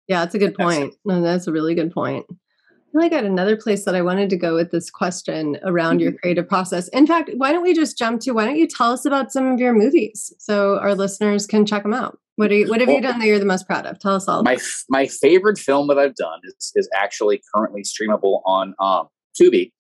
[0.08, 0.94] Yeah, that's a good point.
[1.04, 2.26] No, that's a really good point.
[2.30, 5.58] I feel like I had another place that I wanted to go with this question
[5.64, 6.20] around your mm-hmm.
[6.20, 6.88] creative process.
[6.90, 9.48] In fact, why don't we just jump to why don't you tell us about some
[9.48, 12.20] of your movies so our listeners can check them out?
[12.38, 13.98] What are you, what have well, you done that you're the most proud of?
[14.00, 14.44] Tell us all.
[14.44, 14.58] My
[14.90, 19.08] my favorite film that I've done is is actually currently streamable on um,
[19.40, 19.72] Tubi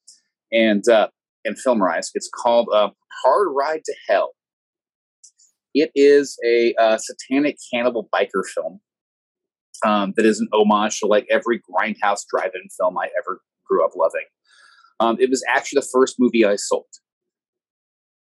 [0.51, 1.09] and uh,
[1.43, 2.07] and Filmrise.
[2.15, 2.89] It's called uh,
[3.23, 4.31] Hard Ride to Hell.
[5.75, 8.79] It is a uh, satanic cannibal biker film
[9.85, 13.91] um, that is an homage to like every grindhouse drive-in film I ever grew up
[13.93, 14.25] loving.
[15.01, 16.85] Um, it was actually the first movie I sold,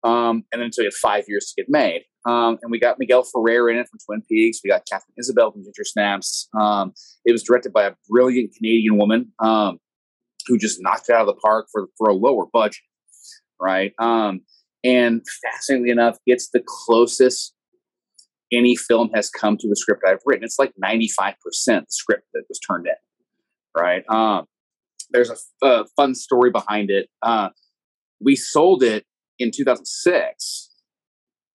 [0.04, 2.02] um, and then it took five years to get made.
[2.26, 4.60] Um, and we got Miguel Ferrer in it from Twin Peaks.
[4.62, 6.50] We got Katharine Isabelle from Ginger Snaps.
[6.60, 6.92] Um,
[7.24, 9.78] it was directed by a brilliant Canadian woman um,
[10.46, 12.82] who just knocked it out of the park for for a lower budget,
[13.58, 13.92] right?
[14.84, 17.54] And fascinatingly enough, it's the closest
[18.52, 20.44] any film has come to a script I've written.
[20.44, 21.34] It's like 95%
[21.88, 24.02] script that was turned in, right?
[24.08, 24.46] Um,
[25.10, 25.30] there's
[25.62, 27.08] a, fun story behind it.
[27.22, 27.50] Uh,
[28.20, 29.04] we sold it
[29.38, 30.70] in 2006,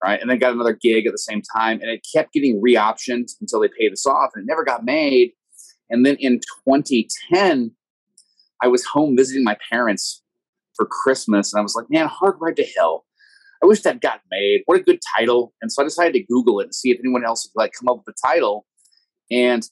[0.04, 0.20] right?
[0.20, 3.62] And then got another gig at the same time, and it kept getting re-optioned until
[3.62, 5.32] they paid us off, and it never got made.
[5.90, 7.72] And then in 2010,
[8.62, 10.24] I was home visiting my parents
[10.76, 13.05] for Christmas, and I was like, "Man, Hard Ride to Hell
[13.65, 14.62] I wish that got made.
[14.67, 15.51] What a good title.
[15.60, 17.89] And so I decided to Google it and see if anyone else would like come
[17.89, 18.67] up with a title.
[19.32, 19.67] And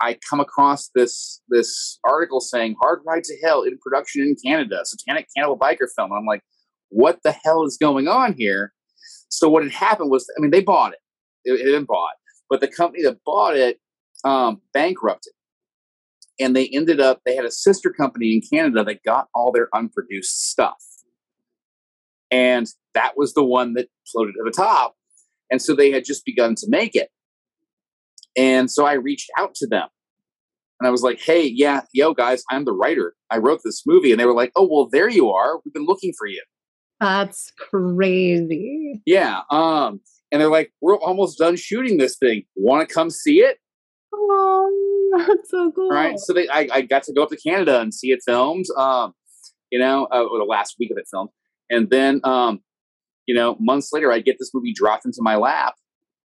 [0.00, 4.80] I come across this this article saying Hard Ride to Hell in production in Canada,
[4.84, 6.10] satanic cannibal biker film.
[6.10, 6.40] And I'm like,
[6.88, 8.72] what the hell is going on here?
[9.28, 10.98] So what had happened was, I mean, they bought it.
[11.44, 12.14] It, it had been bought,
[12.48, 13.78] but the company that bought it
[14.24, 15.34] um, bankrupted,
[16.40, 17.20] and they ended up.
[17.26, 20.82] They had a sister company in Canada that got all their unproduced stuff.
[22.30, 24.94] And that was the one that floated to the top.
[25.50, 27.08] And so they had just begun to make it.
[28.36, 29.88] And so I reached out to them
[30.82, 33.14] and I was like, hey, yeah, yo, guys, I'm the writer.
[33.30, 34.10] I wrote this movie.
[34.10, 35.60] And they were like, oh, well, there you are.
[35.64, 36.42] We've been looking for you.
[36.98, 39.00] That's crazy.
[39.06, 39.42] Yeah.
[39.48, 40.00] Um,
[40.32, 42.42] and they're like, we're almost done shooting this thing.
[42.56, 43.58] Want to come see it?
[44.12, 45.88] Oh, that's so cool.
[45.88, 46.18] Right.
[46.18, 48.66] So they, I, I got to go up to Canada and see it filmed.
[48.76, 49.12] Um,
[49.70, 51.30] you know, uh, or the last week of it filmed.
[51.70, 52.60] And then, um,
[53.26, 55.74] you know, months later, I get this movie dropped into my lap.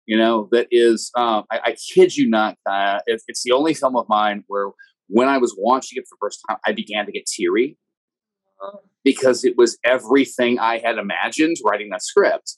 [0.06, 3.74] You know, that is, um, I, I, kid you not, uh, it, it's the only
[3.74, 4.70] film of mine where
[5.08, 7.78] when I was watching it for the first time, I began to get teary
[9.04, 12.58] because it was everything I had imagined writing that script.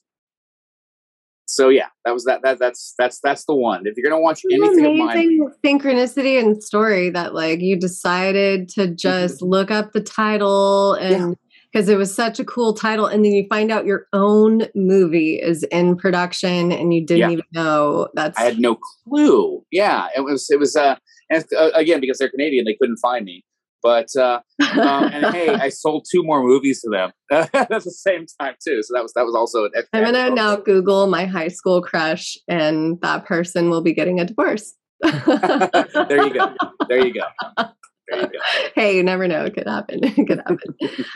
[1.45, 2.41] So yeah, that was that.
[2.43, 3.83] That that's that's that's the one.
[3.85, 8.87] If you're gonna watch anything of mine, synchronicity and story that like you decided to
[8.87, 9.49] just mm-hmm.
[9.49, 11.29] look up the title and.
[11.29, 11.33] Yeah
[11.77, 13.05] because it was such a cool title.
[13.05, 17.29] And then you find out your own movie is in production and you didn't yeah.
[17.29, 18.35] even know that's.
[18.39, 19.63] I had no clue.
[19.69, 20.95] Yeah, it was, it was, uh,
[21.29, 23.43] and uh, again, because they're Canadian, they couldn't find me.
[23.83, 24.39] But, uh,
[24.71, 28.81] um, and hey, I sold two more movies to them at the same time too.
[28.81, 31.83] So that was, that was also an I'm going to now Google my high school
[31.83, 34.73] crush and that person will be getting a divorce.
[35.03, 36.55] there you go.
[36.89, 37.65] There you go.
[38.75, 39.45] hey, you never know.
[39.45, 39.99] It could happen.
[40.03, 40.75] It could happen.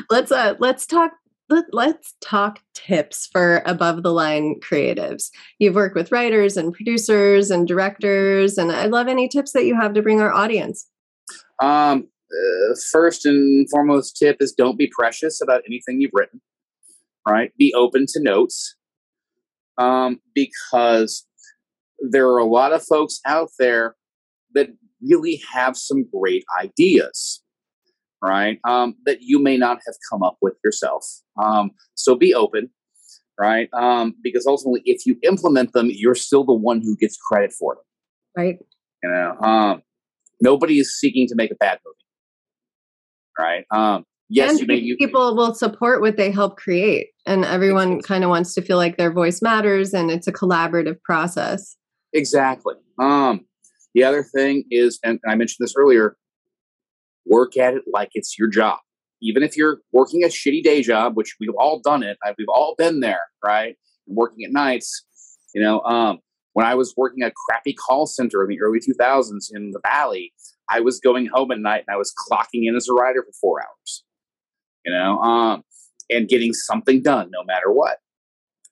[0.09, 1.11] let's uh let's talk
[1.49, 5.29] let, let's talk tips for above the line creatives.
[5.59, 9.75] You've worked with writers and producers and directors, and I love any tips that you
[9.75, 10.87] have to bring our audience.
[11.61, 16.41] Um, uh, first and foremost tip is don't be precious about anything you've written.
[17.27, 18.75] Right, be open to notes,
[19.77, 21.27] um, because
[21.99, 23.95] there are a lot of folks out there
[24.53, 24.69] that
[25.01, 27.41] really have some great ideas
[28.21, 28.59] right?
[28.67, 31.05] Um, that you may not have come up with yourself.
[31.41, 32.69] Um, so be open,
[33.39, 33.69] right?
[33.73, 37.75] Um, because ultimately, if you implement them, you're still the one who gets credit for
[37.75, 37.83] them.
[38.37, 38.59] Right.
[39.03, 39.81] You know, um,
[40.41, 41.95] nobody is seeking to make a bad movie,
[43.39, 43.65] right?
[43.71, 44.75] Um, yes, and you may.
[44.75, 48.77] You, people will support what they help create, and everyone kind of wants to feel
[48.77, 51.75] like their voice matters, and it's a collaborative process.
[52.13, 52.75] Exactly.
[52.99, 53.45] Um,
[53.93, 56.15] the other thing is, and I mentioned this earlier,
[57.25, 58.79] work at it like it's your job.
[59.21, 62.75] Even if you're working a shitty day job, which we've all done it, we've all
[62.77, 63.75] been there, right?
[64.07, 65.05] Working at nights,
[65.53, 65.81] you know.
[65.81, 66.19] Um,
[66.53, 70.33] when I was working a crappy call center in the early 2000s in the Valley,
[70.69, 73.33] I was going home at night and I was clocking in as a writer for
[73.39, 74.03] four hours,
[74.85, 75.63] you know, um,
[76.09, 77.97] and getting something done no matter what,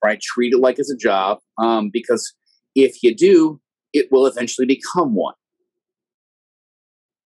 [0.03, 0.19] right?
[0.19, 2.33] Treat it like it's a job um, because
[2.75, 3.61] if you do,
[3.93, 5.35] it will eventually become one.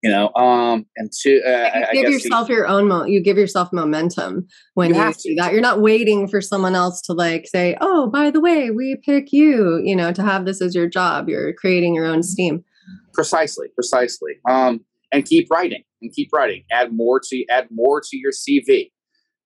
[0.02, 3.38] You know um and to uh, you give yourself the, your own mo- you give
[3.38, 5.54] yourself momentum when you, you do that.
[5.54, 9.32] You're not waiting for someone else to like say oh by the way we pick
[9.32, 11.30] you you know to have this as your job.
[11.30, 12.66] You're creating your own steam.
[13.14, 14.34] Precisely precisely.
[14.46, 14.82] Um
[15.14, 16.66] and keep writing and keep writing.
[16.70, 18.92] Add more to add more to your cv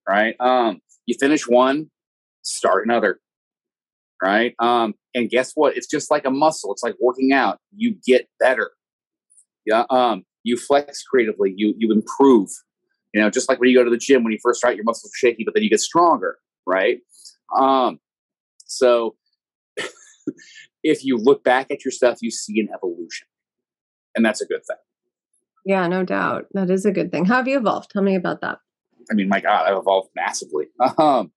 [0.10, 0.36] right?
[0.40, 1.92] Um you finish one
[2.42, 3.20] start another
[4.24, 7.96] right um and guess what it's just like a muscle it's like working out you
[8.06, 8.72] get better
[9.66, 12.50] yeah um you flex creatively, you you improve.
[13.14, 14.86] You know, just like when you go to the gym, when you first start, your
[14.86, 17.00] muscles are shaky, but then you get stronger, right?
[17.58, 18.00] Um,
[18.66, 19.16] so
[20.84, 23.28] if you look back at your stuff, you see an evolution,
[24.16, 24.78] and that's a good thing.
[25.66, 26.46] Yeah, no doubt.
[26.54, 27.26] That is a good thing.
[27.26, 27.92] How have you evolved?
[27.92, 28.60] Tell me about that.
[29.12, 30.68] I mean, my God, I've evolved massively.
[30.98, 31.32] Um,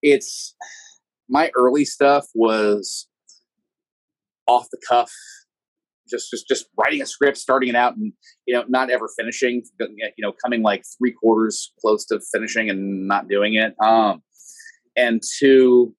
[0.00, 0.54] it's
[1.28, 3.08] my early stuff was
[4.46, 5.12] off the cuff
[6.08, 8.12] just just just writing a script, starting it out, and
[8.46, 9.62] you know, not ever finishing.
[9.78, 13.74] You know, coming like three quarters close to finishing and not doing it.
[13.84, 14.22] Um,
[14.96, 15.94] and two,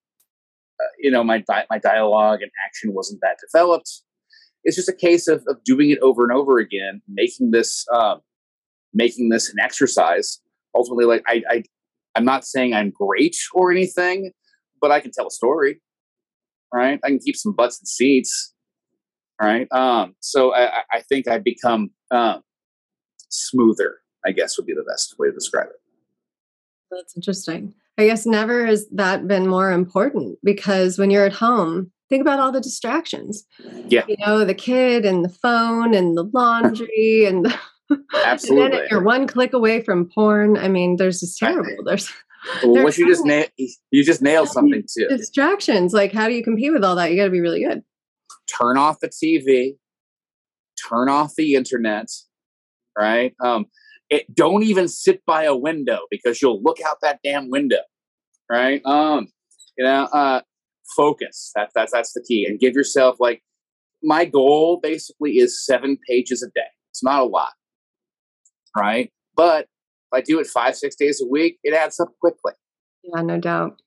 [0.80, 4.02] uh, you know, my my dialogue and action wasn't that developed.
[4.62, 8.20] It's just a case of, of doing it over and over again, making this um,
[8.92, 10.40] making this an exercise.
[10.74, 11.62] Ultimately, like I, I
[12.14, 14.32] I'm not saying I'm great or anything,
[14.80, 15.80] but I can tell a story.
[16.72, 17.00] Right?
[17.02, 18.54] I can keep some butts and seats
[19.40, 19.66] right?
[19.72, 22.42] Um, so I, I, think I've become um,
[23.28, 23.96] smoother.
[24.24, 25.80] I guess would be the best way to describe it.
[26.90, 27.74] That's interesting.
[27.96, 32.38] I guess never has that been more important because when you're at home, think about
[32.38, 33.44] all the distractions.
[33.88, 37.46] Yeah, you know the kid and the phone and the laundry and
[37.88, 38.64] the absolutely.
[38.64, 40.58] and then you're one click away from porn.
[40.58, 41.84] I mean, there's just terrible.
[41.84, 42.12] There's
[42.62, 43.44] well, what you just na-
[43.90, 45.08] you just nailed something too.
[45.08, 45.92] Distractions.
[45.92, 47.10] Like, how do you compete with all that?
[47.10, 47.82] You got to be really good
[48.50, 49.76] turn off the TV,
[50.88, 52.06] turn off the internet,
[52.98, 53.34] right?
[53.42, 53.66] Um,
[54.08, 57.82] it, don't even sit by a window because you'll look out that damn window,
[58.50, 58.84] right?
[58.84, 59.28] Um,
[59.78, 60.40] you know, uh,
[60.96, 61.52] focus.
[61.54, 63.42] That's that's that's the key, and give yourself like
[64.02, 66.66] my goal basically is seven pages a day.
[66.90, 67.52] It's not a lot,
[68.76, 69.12] right?
[69.36, 69.66] But
[70.12, 72.52] I do it five six days a week, it adds up quickly.
[73.02, 73.80] Yeah, no doubt.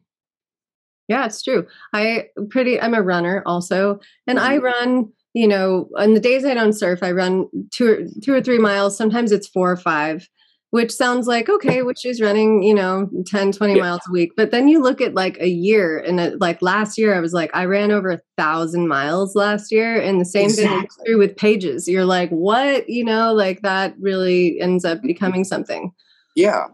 [1.07, 1.67] Yeah, it's true.
[1.93, 4.47] I pretty I'm a runner also, and mm-hmm.
[4.47, 8.33] I run, you know, on the days I don't surf, I run two or two
[8.33, 10.29] or three miles, sometimes it's 4 or 5,
[10.69, 13.81] which sounds like okay, which is running, you know, 10 20 yeah.
[13.81, 14.31] miles a week.
[14.37, 17.33] But then you look at like a year and it, like last year I was
[17.33, 20.67] like I ran over a 1000 miles last year and the same exactly.
[20.67, 21.87] thing is true with pages.
[21.89, 25.91] You're like, "What?" You know, like that really ends up becoming something.
[26.35, 26.65] Yeah.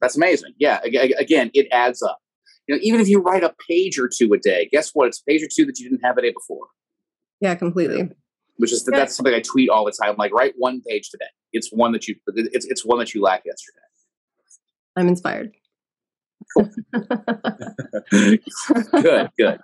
[0.00, 0.54] That's amazing.
[0.58, 2.18] Yeah, again, it adds up
[2.66, 5.08] you know, even if you write a page or two a day, guess what?
[5.08, 6.66] It's a page or two that you didn't have a day before.
[7.40, 8.10] Yeah, completely.
[8.56, 8.98] Which is yeah.
[8.98, 10.14] that's something I tweet all the time.
[10.16, 11.26] Like, write one page today.
[11.52, 13.78] It's one that you it's it's one that you lack yesterday.
[14.96, 15.52] I'm inspired.
[16.54, 16.70] Cool.
[19.02, 19.58] good, good.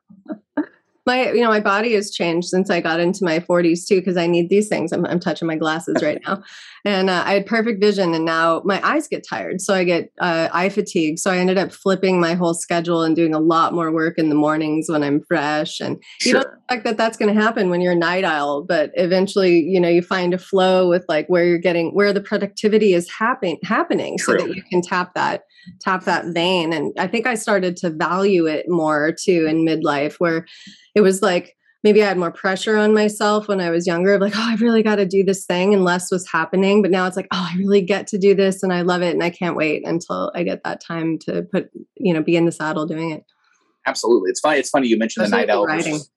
[1.08, 4.16] My you know my body has changed since I got into my 40s too because
[4.16, 4.92] I need these things.
[4.92, 6.42] I'm, I'm touching my glasses right now,
[6.84, 10.12] and uh, I had perfect vision, and now my eyes get tired, so I get
[10.20, 11.18] uh, eye fatigue.
[11.18, 14.28] So I ended up flipping my whole schedule and doing a lot more work in
[14.28, 15.80] the mornings when I'm fresh.
[15.80, 18.90] And you don't expect that that's going to happen when you're a night owl, but
[18.94, 22.92] eventually, you know, you find a flow with like where you're getting where the productivity
[22.92, 24.38] is happening happening, True.
[24.38, 25.44] so that you can tap that
[25.80, 26.72] tap that vein.
[26.72, 30.46] And I think I started to value it more too in midlife, where
[30.94, 34.20] it was like maybe I had more pressure on myself when I was younger, of
[34.20, 36.82] like, oh, I really got to do this thing, and less was happening.
[36.82, 39.14] But now it's like, oh, I really get to do this, and I love it,
[39.14, 42.46] and I can't wait until I get that time to put, you know, be in
[42.46, 43.24] the saddle doing it.
[43.86, 44.58] Absolutely, it's funny.
[44.58, 45.66] It's funny you mentioned Especially the night owl.
[45.66, 46.10] Versus,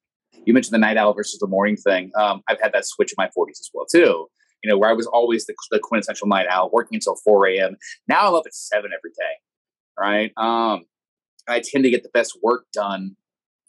[0.46, 2.12] you mentioned the night owl versus the morning thing.
[2.20, 4.28] Um, I've had that switch in my 40s as well too.
[4.64, 7.78] You know, where I was always the, the quintessential night owl, working until 4 a.m.
[8.08, 9.34] Now I'm up at seven every day.
[10.00, 10.32] Right.
[10.38, 10.86] Um,
[11.48, 13.16] I tend to get the best work done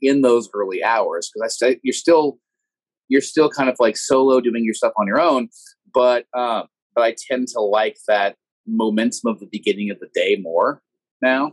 [0.00, 2.38] in those early hours because I st- you're still
[3.08, 5.48] you're still kind of like solo doing your stuff on your own,
[5.92, 8.36] but um, but I tend to like that
[8.66, 10.82] momentum of the beginning of the day more
[11.20, 11.52] now.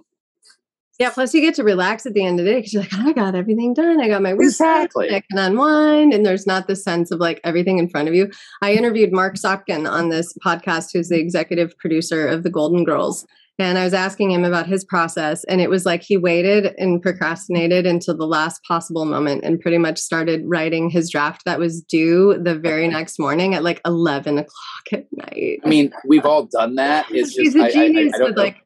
[0.99, 2.93] Yeah, plus you get to relax at the end of the day because you're like,
[2.93, 4.01] I got everything done.
[4.01, 5.15] I got my exactly.
[5.15, 8.29] I can unwind, and there's not the sense of like everything in front of you.
[8.61, 13.25] I interviewed Mark Sotkin on this podcast, who's the executive producer of the Golden Girls,
[13.59, 17.01] and I was asking him about his process, and it was like he waited and
[17.01, 21.81] procrastinated until the last possible moment and pretty much started writing his draft that was
[21.81, 25.59] due the very next morning at like 11 o'clock at night.
[25.63, 27.05] I mean, we've all done that.
[27.11, 28.57] It's He's just, a genius I, I, I like,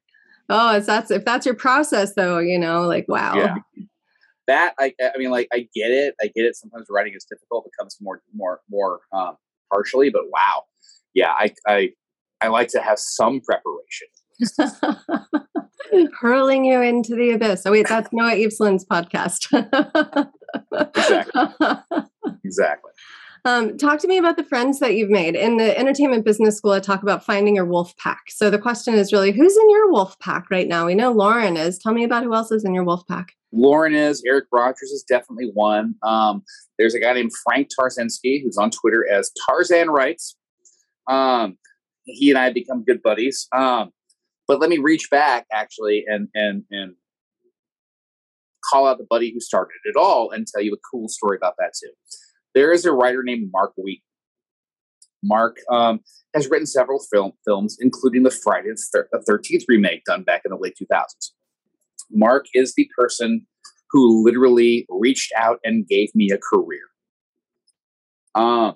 [0.49, 3.35] oh, if that's, if that's your process though, you know, like, wow.
[3.35, 3.55] Yeah.
[4.47, 6.15] That, I, I mean, like, I get it.
[6.21, 6.55] I get it.
[6.55, 7.65] Sometimes writing is difficult.
[7.65, 9.37] It comes more, more, more um,
[9.71, 10.63] partially, but wow.
[11.13, 11.31] Yeah.
[11.31, 11.89] I, I,
[12.41, 14.07] I like to have some preparation
[16.19, 17.63] Hurling you into the abyss.
[17.65, 19.47] Oh, wait, that's Noah Eveslund's podcast.
[20.95, 22.01] exactly.
[22.45, 22.91] Exactly.
[23.45, 25.35] Um, talk to me about the friends that you've made.
[25.35, 28.21] In the entertainment business school, I talk about finding your wolf pack.
[28.29, 30.85] So the question is really who's in your wolf pack right now?
[30.85, 31.77] We know Lauren is.
[31.77, 33.33] Tell me about who else is in your wolf pack.
[33.51, 34.23] Lauren is.
[34.25, 35.95] Eric Rogers is definitely one.
[36.03, 36.43] Um,
[36.79, 40.37] there's a guy named Frank Tarzinski who's on Twitter as Tarzan Writes.
[41.09, 41.57] Um,
[42.05, 43.47] he and I have become good buddies.
[43.53, 43.91] Um,
[44.47, 46.95] but let me reach back actually and and and
[48.71, 51.55] call out the buddy who started it all and tell you a cool story about
[51.59, 51.91] that too.
[52.53, 54.03] There is a writer named Mark Wheaton.
[55.23, 56.01] Mark um,
[56.33, 60.57] has written several film films, including the Friday the Thirteenth remake done back in the
[60.57, 61.31] late 2000s.
[62.11, 63.47] Mark is the person
[63.91, 66.81] who literally reached out and gave me a career.
[68.35, 68.75] Um,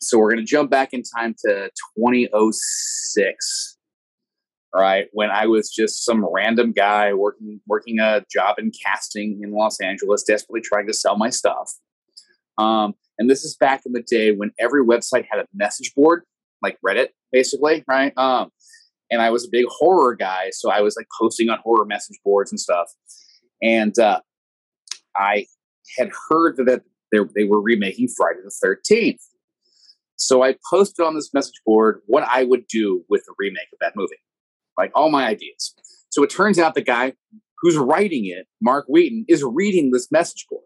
[0.00, 3.74] so we're going to jump back in time to 2006
[4.74, 5.06] right?
[5.12, 9.80] When I was just some random guy working working a job in casting in Los
[9.80, 11.72] Angeles, desperately trying to sell my stuff.
[12.58, 16.24] Um, and this is back in the day when every website had a message board,
[16.62, 18.12] like Reddit, basically, right?
[18.16, 18.50] Um,
[19.10, 22.18] and I was a big horror guy, so I was like posting on horror message
[22.24, 22.88] boards and stuff.
[23.62, 24.20] And uh,
[25.16, 25.46] I
[25.98, 26.82] had heard that
[27.12, 29.20] they were remaking Friday the Thirteenth.
[30.16, 33.78] So I posted on this message board what I would do with the remake of
[33.80, 34.16] that movie
[34.78, 35.74] like all my ideas.
[36.10, 37.14] So it turns out the guy
[37.60, 40.64] who's writing it, Mark Wheaton, is reading this message board.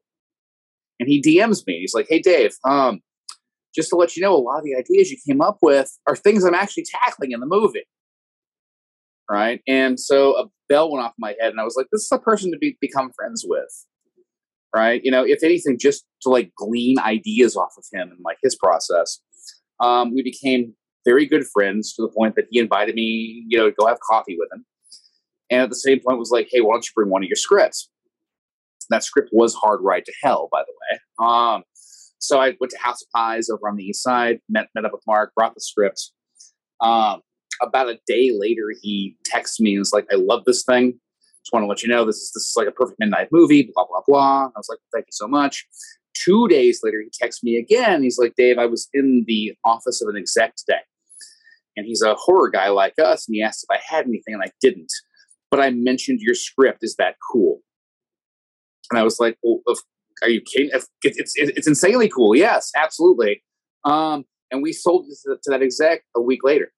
[1.01, 1.81] And he DMs me.
[1.81, 3.01] He's like, hey, Dave, um,
[3.75, 6.17] just to let you know, a lot of the ideas you came up with are
[6.17, 7.87] things I'm actually tackling in the movie.
[9.31, 9.61] Right.
[9.69, 12.19] And so a bell went off my head, and I was like, this is a
[12.19, 13.87] person to be, become friends with.
[14.75, 15.01] Right.
[15.05, 18.57] You know, if anything, just to like glean ideas off of him and like his
[18.57, 19.21] process.
[19.81, 20.75] Um, we became
[21.05, 24.01] very good friends to the point that he invited me, you know, to go have
[24.01, 24.65] coffee with him.
[25.51, 27.37] And at the same point was like, hey, why don't you bring one of your
[27.37, 27.89] scripts?
[28.91, 31.29] That script was Hard Ride to Hell, by the way.
[31.29, 31.63] Um,
[32.19, 34.93] so I went to House of Pies over on the east side, met, met up
[34.93, 36.11] with Mark, brought the script.
[36.81, 37.21] Um,
[37.61, 40.99] about a day later, he texts me and was like, I love this thing.
[41.45, 43.71] Just want to let you know this is this is like a perfect midnight movie,
[43.75, 44.47] blah, blah, blah.
[44.47, 45.67] I was like, thank you so much.
[46.15, 48.03] Two days later, he texts me again.
[48.03, 50.81] He's like, Dave, I was in the office of an exec today
[51.79, 53.27] and he's a horror guy like us.
[53.27, 54.93] And he asked if I had anything, and I didn't.
[55.51, 56.81] But I mentioned your script.
[56.83, 57.61] Is that cool?
[58.91, 59.61] And I was like, well,
[60.23, 60.71] are you kidding?
[60.73, 62.35] It's, it's, it's insanely cool.
[62.35, 63.43] Yes, absolutely.
[63.85, 66.73] Um, and we sold it to, to, that exec a week later.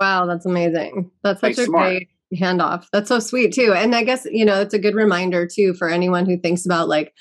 [0.00, 1.10] Wow, that's amazing.
[1.22, 1.90] That's such a smart.
[1.90, 2.86] great handoff.
[2.92, 3.72] That's so sweet too.
[3.74, 6.88] And I guess, you know, it's a good reminder too for anyone who thinks about
[6.88, 7.12] like,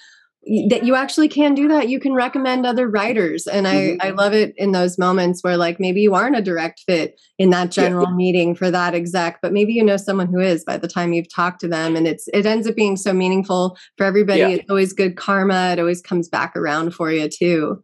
[0.69, 1.87] that you actually can do that.
[1.87, 4.07] You can recommend other writers and i mm-hmm.
[4.07, 7.51] i love it in those moments where like maybe you aren't a direct fit in
[7.51, 8.15] that general yeah.
[8.15, 11.31] meeting for that exec but maybe you know someone who is by the time you've
[11.33, 14.39] talked to them and it's it ends up being so meaningful for everybody.
[14.39, 14.49] Yeah.
[14.49, 15.71] it's always good karma.
[15.73, 17.83] It always comes back around for you too.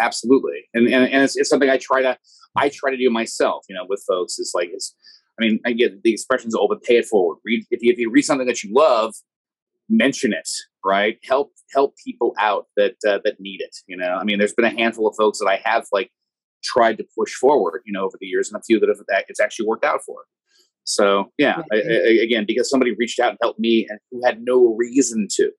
[0.00, 0.68] Absolutely.
[0.74, 2.18] And and, and it's, it's something i try to
[2.56, 4.38] i try to do myself you know with folks.
[4.38, 4.94] It's like it's
[5.40, 7.38] i mean i get the expressions open pay it forward.
[7.44, 9.14] Read if you, if you read something that you love
[9.88, 10.48] mention it
[10.86, 11.18] right?
[11.24, 14.16] Help help people out that uh, that need it you know?
[14.20, 16.10] I mean there's been a handful of folks that i have like
[16.64, 19.24] tried to push forward you know over the years and a few that have that
[19.28, 20.24] it's actually worked out for.
[20.84, 24.40] So yeah I, I, again because somebody reached out and helped me and who had
[24.42, 25.50] no reason to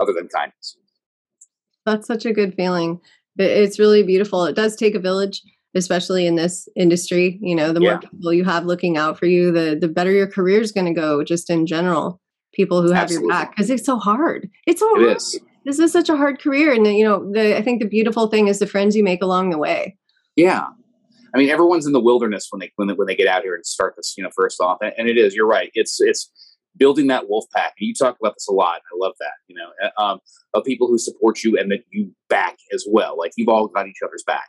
[0.00, 0.76] other than kindness.
[1.86, 3.00] That's such a good feeling.
[3.38, 4.44] It's really beautiful.
[4.44, 5.42] It does take a village
[5.74, 7.98] especially in this industry you know the more yeah.
[7.98, 11.00] people you have looking out for you the the better your career is going to
[11.00, 12.20] go just in general
[12.52, 13.28] people who have Absolutely.
[13.28, 14.48] your back because it's so hard.
[14.66, 15.16] It's so it hard.
[15.16, 15.40] Is.
[15.64, 18.48] This is such a hard career, and you know, the, I think the beautiful thing
[18.48, 19.96] is the friends you make along the way.
[20.36, 20.66] Yeah,
[21.34, 23.54] I mean, everyone's in the wilderness when they when they, when they get out here
[23.54, 24.14] and start this.
[24.16, 25.34] You know, first off, and, and it is.
[25.34, 25.70] You're right.
[25.74, 26.30] It's it's
[26.76, 27.74] building that wolf pack.
[27.78, 28.76] And you talk about this a lot.
[28.76, 29.32] I love that.
[29.48, 30.20] You know, um,
[30.54, 33.16] of people who support you and that you back as well.
[33.18, 34.48] Like you've all got each other's back.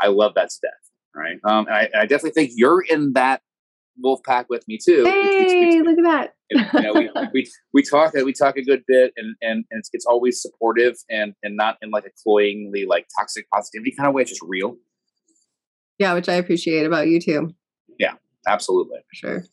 [0.00, 0.70] I love that stuff.
[1.14, 1.38] Right.
[1.44, 3.42] Um, and I, I definitely think you're in that
[4.00, 5.04] wolf pack with me too.
[5.04, 6.34] Hey, look at that.
[6.50, 9.90] you know, we, we, we talk we talk a good bit, and and, and it's,
[9.92, 14.14] it's always supportive and and not in like a cloyingly like toxic positivity kind of
[14.14, 14.22] way.
[14.22, 14.76] It's just real.
[15.98, 17.54] Yeah, which I appreciate about you too.
[17.98, 18.14] Yeah,
[18.46, 18.98] absolutely.
[18.98, 19.44] For sure.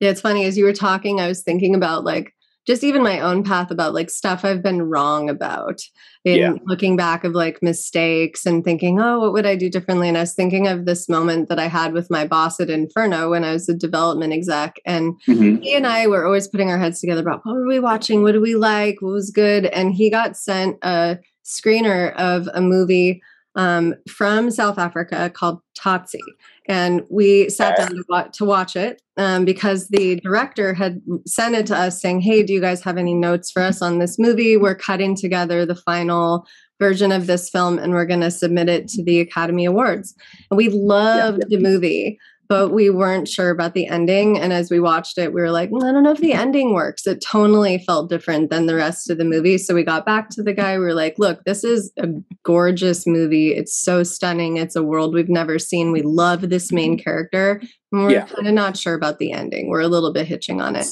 [0.00, 2.34] Yeah, it's funny as you were talking, I was thinking about like
[2.66, 5.80] just even my own path about like stuff I've been wrong about
[6.24, 6.52] in yeah.
[6.66, 10.08] looking back of like mistakes and thinking, oh, what would I do differently?
[10.08, 13.30] And I was thinking of this moment that I had with my boss at Inferno
[13.30, 14.76] when I was a development exec.
[14.84, 15.62] And mm-hmm.
[15.62, 18.22] he and I were always putting our heads together about what were we watching?
[18.22, 18.96] What do we like?
[19.00, 19.66] What was good?
[19.66, 23.22] And he got sent a screener of a movie
[23.56, 26.20] um, from South Africa called Tsotsi.
[26.68, 31.56] And we sat down to, watch, to watch it um, because the director had sent
[31.56, 34.18] it to us saying, Hey, do you guys have any notes for us on this
[34.18, 34.56] movie?
[34.56, 36.46] We're cutting together the final
[36.78, 40.14] version of this film and we're going to submit it to the Academy Awards.
[40.50, 41.58] And we loved yeah, yeah.
[41.58, 42.18] the movie
[42.50, 44.36] but we weren't sure about the ending.
[44.36, 46.74] And as we watched it, we were like, well, I don't know if the ending
[46.74, 47.06] works.
[47.06, 49.56] It tonally felt different than the rest of the movie.
[49.56, 50.76] So we got back to the guy.
[50.76, 52.08] We were like, look, this is a
[52.44, 53.54] gorgeous movie.
[53.54, 54.56] It's so stunning.
[54.56, 55.92] It's a world we've never seen.
[55.92, 57.04] We love this main mm-hmm.
[57.04, 57.62] character.
[57.92, 58.26] And we're yeah.
[58.26, 59.68] kind of not sure about the ending.
[59.68, 60.88] We're a little bit hitching on it.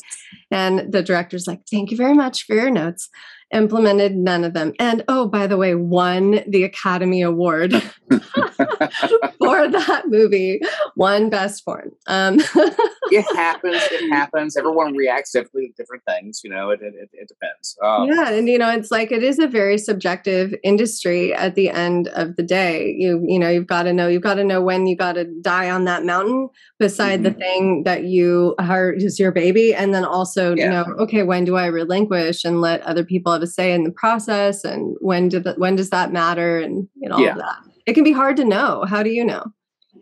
[0.53, 3.11] And the director's like, thank you very much for your notes
[3.53, 4.73] implemented none of them.
[4.79, 7.73] And oh, by the way, won the Academy Award
[9.39, 10.61] for that movie,
[10.97, 11.93] won Best Foreign.
[12.07, 12.41] Um,
[13.11, 13.83] it happens.
[13.91, 14.57] It happens.
[14.57, 16.41] Everyone reacts differently to different things.
[16.43, 17.77] You know, it, it, it depends.
[17.85, 18.31] Um, yeah.
[18.31, 22.37] And, you know, it's like it is a very subjective industry at the end of
[22.37, 22.95] the day.
[22.97, 25.25] You, you know, you've got to know, you've got to know when you got to
[25.43, 26.49] die on that mountain
[26.79, 27.25] beside mm-hmm.
[27.25, 29.75] the thing that you are is your baby.
[29.75, 30.65] And then also, yeah.
[30.65, 33.83] you know, okay, when do I relinquish and let other people have a say in
[33.85, 37.31] the process and when did when does that matter and you know yeah.
[37.31, 39.45] all that it can be hard to know how do you know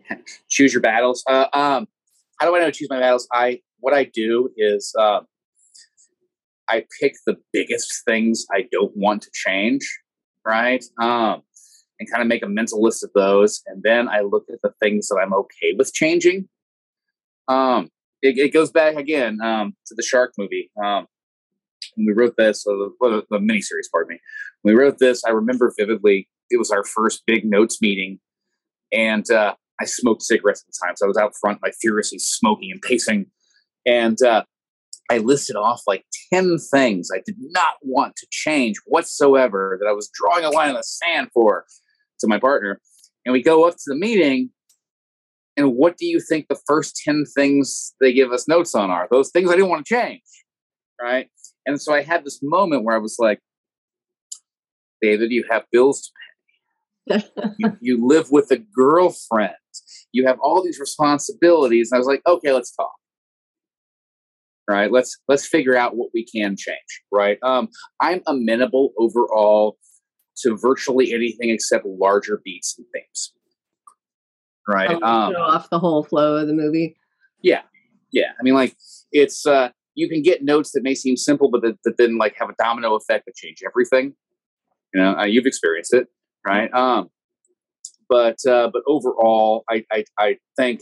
[0.47, 1.87] choose your battles uh, um,
[2.37, 5.19] how do i know choose my battles i what i do is uh,
[6.69, 9.87] i pick the biggest things i don't want to change
[10.45, 11.41] right um,
[11.99, 14.71] and kind of make a mental list of those and then i look at the
[14.81, 16.47] things that i'm okay with changing
[17.49, 17.89] um,
[18.21, 21.07] it, it goes back again um, to the shark movie um,
[21.97, 24.19] when we wrote this, the, well, the miniseries, pardon me.
[24.61, 26.29] When we wrote this, I remember vividly.
[26.49, 28.19] It was our first big notes meeting,
[28.93, 32.19] and uh, I smoked cigarettes at the time, so I was out front, like furiously
[32.19, 33.27] smoking and pacing,
[33.85, 34.43] and uh,
[35.09, 39.93] I listed off like ten things I did not want to change whatsoever that I
[39.93, 41.65] was drawing a line in the sand for
[42.19, 42.81] to my partner.
[43.25, 44.51] And we go up to the meeting,
[45.57, 49.07] and what do you think the first 10 things they give us notes on are?
[49.11, 50.21] Those things I didn't want to change,
[51.01, 51.27] right?
[51.65, 53.39] And so I had this moment where I was like,
[55.01, 56.11] David, you have bills to.
[57.57, 59.53] You, you live with a girlfriend.
[60.11, 61.91] You have all these responsibilities.
[61.91, 62.91] And I was like, okay, let's talk.
[64.69, 64.91] Right.
[64.91, 67.01] Let's let's figure out what we can change.
[67.11, 67.37] Right.
[67.41, 67.69] Um,
[68.01, 69.77] I'm amenable overall
[70.39, 73.33] to virtually anything except larger beats and themes.
[74.67, 74.89] Right.
[74.91, 76.97] Oh, um, off the whole flow of the movie.
[77.41, 77.61] Yeah.
[78.11, 78.31] Yeah.
[78.37, 78.75] I mean, like
[79.13, 82.35] it's uh you can get notes that may seem simple, but that, that then like
[82.37, 84.13] have a domino effect that change everything.
[84.93, 86.07] You know, uh, you've experienced it,
[86.47, 86.73] right?
[86.73, 87.09] Um,
[88.09, 90.81] but uh, but overall, I, I I think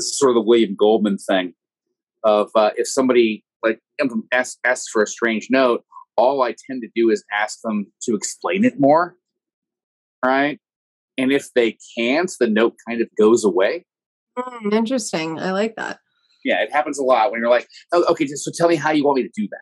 [0.00, 1.52] this is sort of the William Goldman thing
[2.24, 3.80] of uh, if somebody like
[4.32, 5.84] asks, asks for a strange note,
[6.16, 9.16] all I tend to do is ask them to explain it more,
[10.24, 10.58] right?
[11.18, 13.84] And if they can't, the note kind of goes away.
[14.38, 15.38] Mm, interesting.
[15.38, 15.98] I like that.
[16.44, 19.04] Yeah, it happens a lot when you're like, oh, okay, so tell me how you
[19.04, 19.60] want me to do that.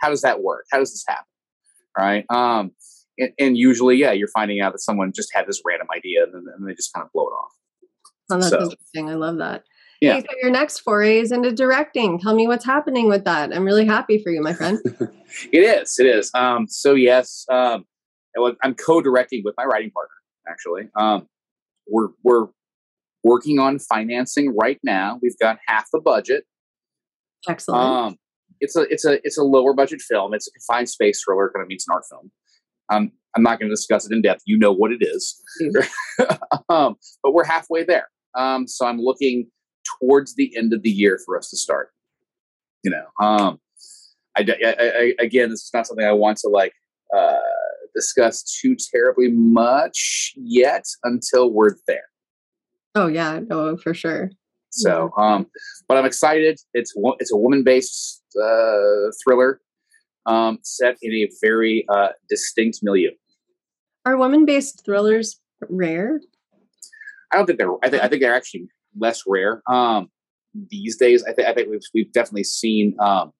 [0.00, 0.64] How does that work?
[0.72, 1.24] How does this happen?
[1.98, 2.24] Right.
[2.30, 2.70] Um,
[3.18, 6.32] and, and usually, yeah, you're finding out that someone just had this random idea and
[6.34, 7.52] then, and they just kind of blow it off.
[8.30, 9.10] Oh, that's so, interesting.
[9.10, 9.64] I love that.
[10.00, 10.14] Yeah.
[10.14, 12.18] Hey, so your next foray is into directing.
[12.18, 13.54] Tell me what's happening with that.
[13.54, 14.78] I'm really happy for you, my friend.
[15.52, 15.98] it is.
[15.98, 16.30] It is.
[16.34, 17.84] Um, so yes, um,
[18.62, 20.12] I'm co-directing with my writing partner.
[20.48, 21.26] Actually, um,
[21.88, 22.48] we're we're
[23.24, 25.18] working on financing right now.
[25.22, 26.44] We've got half the budget.
[27.48, 27.82] Excellent.
[27.82, 28.18] Um,
[28.60, 30.34] it's a it's a it's a lower budget film.
[30.34, 31.50] It's a confined space thriller.
[31.54, 32.30] Kind of meets an art film.
[32.90, 34.42] Um, I'm not going to discuss it in depth.
[34.46, 35.42] You know what it is.
[36.68, 38.08] um, but we're halfway there.
[38.36, 39.48] Um, so I'm looking
[40.00, 41.90] towards the end of the year for us to start.
[42.82, 43.60] You know, um,
[44.36, 46.72] I, I, I, again, this is not something I want to like
[47.16, 47.38] uh,
[47.94, 52.04] discuss too terribly much yet until we're there.
[52.94, 54.30] Oh yeah, no, for sure.
[54.70, 55.46] So, um,
[55.88, 56.60] but I'm excited.
[56.74, 59.60] It's it's a woman based uh, thriller
[60.26, 63.10] um, set in a very uh, distinct milieu.
[64.04, 66.20] Are woman based thrillers rare?
[67.32, 67.72] I don't think they're.
[67.82, 68.68] I, th- I think they're actually
[68.98, 70.08] less rare um,
[70.70, 71.24] these days.
[71.24, 73.32] I, th- I think we've we've definitely seen um,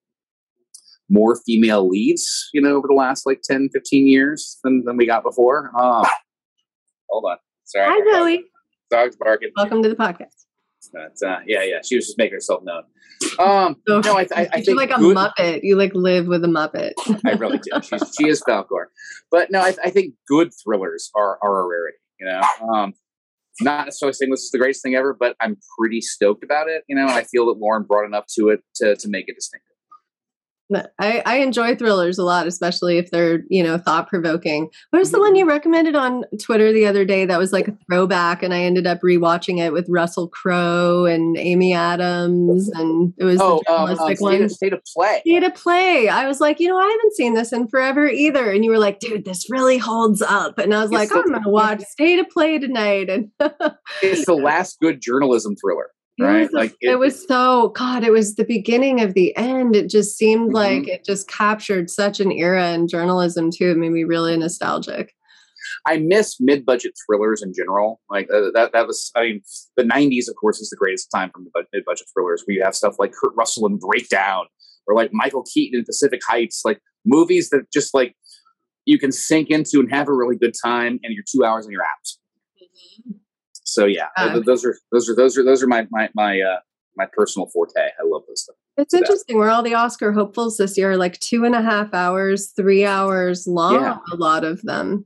[1.09, 5.05] more female leads, you know, over the last like 10, 15 years than, than we
[5.05, 5.71] got before.
[5.79, 6.05] Um,
[7.09, 7.37] hold on.
[7.65, 7.87] Sorry.
[7.89, 8.43] Hi, Zoe.
[8.89, 9.51] Dog's barking.
[9.55, 10.45] Welcome to the podcast.
[10.93, 11.79] But, uh, yeah, yeah.
[11.83, 12.83] She was just making herself known.
[13.39, 15.61] Um, so, no, I, I, I think like a good, Muppet.
[15.63, 16.93] You like live with a Muppet.
[17.25, 17.81] I really do.
[17.81, 18.85] She's, she is Falkor.
[19.31, 21.97] But no, I, I think good thrillers are, are a rarity.
[22.19, 22.93] You know, um,
[23.61, 26.83] not necessarily saying this is the greatest thing ever, but I'm pretty stoked about it.
[26.87, 29.35] You know, and I feel that Lauren brought enough to it to to make it
[29.35, 29.66] distinctive.
[30.99, 34.69] I, I enjoy thrillers a lot, especially if they're, you know, thought provoking.
[34.89, 35.37] What was the one mm-hmm.
[35.37, 38.85] you recommended on Twitter the other day that was like a throwback and I ended
[38.85, 43.87] up rewatching it with Russell Crowe and Amy Adams and it was oh, the um,
[43.87, 44.49] journalistic um, um, one.
[44.49, 45.21] State of Play.
[45.21, 46.09] State of Play.
[46.09, 48.51] I was like, you know, I haven't seen this in forever either.
[48.51, 50.57] And you were like, dude, this really holds up.
[50.57, 53.09] And I was it's like, I'm gonna watch State of Play tonight.
[53.09, 53.31] And
[54.01, 56.41] it's the last good journalism thriller right?
[56.41, 58.03] It was, like it, it, was so God.
[58.03, 59.75] It was the beginning of the end.
[59.75, 60.55] It just seemed mm-hmm.
[60.55, 63.71] like it just captured such an era in journalism too.
[63.71, 65.13] It made me really nostalgic.
[65.85, 68.01] I miss mid-budget thrillers in general.
[68.09, 69.41] Like uh, that, that was, I mean,
[69.75, 72.43] the '90s, of course, is the greatest time for mid-budget thrillers.
[72.45, 74.45] Where you have stuff like Kurt Russell and Breakdown,
[74.87, 78.15] or like Michael Keaton in Pacific Heights, like movies that just like
[78.85, 81.73] you can sink into and have a really good time, and you're two hours and
[81.73, 82.07] you're out.
[82.61, 83.17] Mm-hmm.
[83.77, 86.57] So yeah, uh, those are those are those are those are my my my uh,
[86.95, 87.77] my personal forte.
[87.77, 88.55] I love those stuff.
[88.75, 89.37] It's interesting.
[89.37, 92.87] Where all the Oscar hopefuls this year are like two and a half hours, three
[92.87, 93.75] hours long.
[93.75, 93.97] Yeah.
[94.11, 95.05] A lot of them.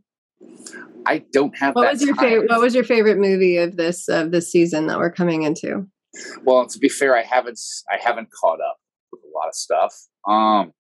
[1.06, 1.76] I don't have.
[1.76, 2.50] What was your favorite?
[2.50, 5.86] What was your favorite movie of this of this season that we're coming into?
[6.46, 7.60] Well, to be fair, I haven't
[7.92, 8.78] I haven't caught up
[9.12, 9.94] with a lot of stuff.
[10.26, 10.72] Um,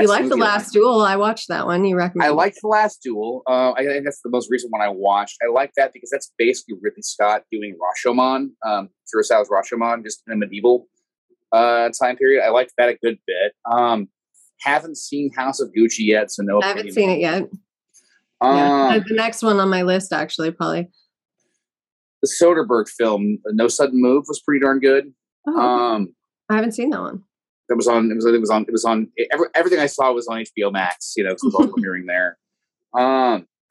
[0.00, 1.02] you like the last duel?
[1.02, 1.84] I watched that one.
[1.84, 2.28] You recommend?
[2.28, 3.42] I liked the last duel.
[3.46, 5.36] Uh, I think that's the most recent one I watched.
[5.42, 10.32] I like that because that's basically Ridley Scott doing Rashomon, um, Kurosawa's Rashomon, just in
[10.32, 10.88] a medieval
[11.52, 12.44] uh, time period.
[12.44, 13.52] I liked that a good bit.
[13.70, 14.08] Um,
[14.60, 16.60] haven't seen House of Gucci yet, so no.
[16.62, 17.48] I haven't seen it yet.
[18.40, 20.88] Um, yeah, the next one on my list, actually, probably.
[22.22, 25.12] The Soderbergh film, No Sudden Move, was pretty darn good.
[25.46, 26.14] Oh, um,
[26.48, 27.22] I haven't seen that one
[27.68, 28.10] that was on.
[28.10, 28.26] It was.
[28.26, 28.62] It was on.
[28.62, 29.08] It was on.
[29.32, 31.14] Every, everything I saw was on HBO Max.
[31.16, 32.38] You know, because it was all premiering there.
[32.94, 33.46] Um,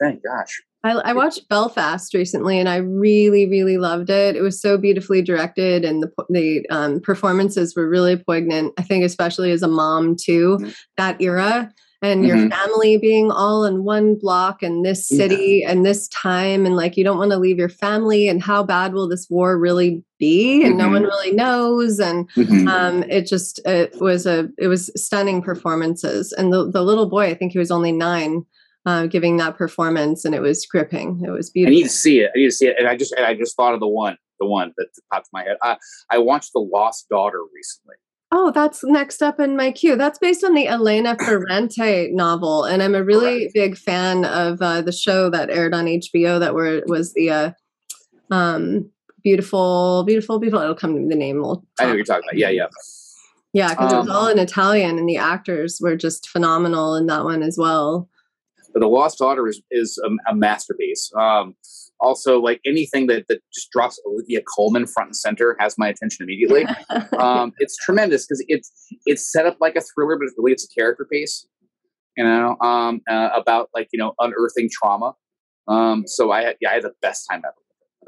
[0.00, 0.62] thank gosh.
[0.82, 4.34] I, I, watched Belfast recently, and I really, really loved it.
[4.34, 8.72] It was so beautifully directed, and the the um, performances were really poignant.
[8.78, 10.70] I think, especially as a mom too, mm-hmm.
[10.96, 11.72] that era
[12.02, 12.36] and mm-hmm.
[12.36, 15.70] your family being all in one block and this city yeah.
[15.70, 18.92] and this time and like you don't want to leave your family and how bad
[18.92, 20.78] will this war really be and mm-hmm.
[20.78, 21.06] no one mm-hmm.
[21.06, 22.68] really knows and mm-hmm.
[22.68, 27.24] um, it just it was a it was stunning performances and the, the little boy
[27.24, 28.44] i think he was only nine
[28.86, 32.20] uh, giving that performance and it was gripping it was beautiful i need to see
[32.20, 33.88] it i need to see it and i just and i just thought of the
[33.88, 35.56] one the one that popped in my head.
[35.62, 35.76] I,
[36.10, 37.96] I watched The Lost Daughter recently.
[38.32, 39.96] Oh, that's next up in my queue.
[39.96, 43.54] That's based on the Elena Ferrante novel, and I'm a really Correct.
[43.54, 46.38] big fan of uh, the show that aired on HBO.
[46.38, 47.50] That were was the uh,
[48.30, 48.90] um,
[49.22, 50.62] beautiful, beautiful, beautiful.
[50.62, 51.40] It'll come to me the name.
[51.40, 52.38] We'll I know you're talking about.
[52.38, 52.66] Yeah, yeah.
[53.52, 57.06] Yeah, because um, it was all in Italian, and the actors were just phenomenal in
[57.06, 58.08] that one as well.
[58.72, 61.10] But The Lost Daughter is is a, a masterpiece.
[61.18, 61.56] Um,
[62.00, 66.24] also like anything that, that just drops Olivia Colman front and center has my attention
[66.24, 66.64] immediately.
[67.18, 68.72] um, it's tremendous because it's
[69.06, 71.46] it's set up like a thriller, but it really it's a character piece,
[72.16, 75.14] you know, um, uh, about like you know unearthing trauma.
[75.68, 77.54] Um, so I had yeah I had the best time ever.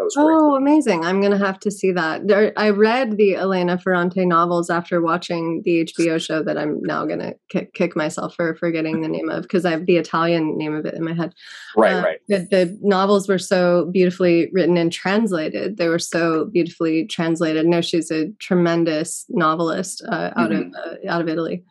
[0.03, 0.25] That was great.
[0.25, 1.05] Oh, amazing!
[1.05, 2.27] I'm gonna have to see that.
[2.27, 7.07] There, I read the Elena Ferrante novels after watching the HBO show that I'm now
[7.07, 10.75] gonna kick, kick myself for forgetting the name of because I have the Italian name
[10.75, 11.33] of it in my head.
[11.77, 12.19] Right, uh, right.
[12.27, 15.77] The, the, novels were so beautifully written and translated.
[15.77, 17.65] They were so beautifully translated.
[17.67, 20.75] No, she's a tremendous novelist uh, out mm-hmm.
[20.75, 21.63] of uh, out of Italy.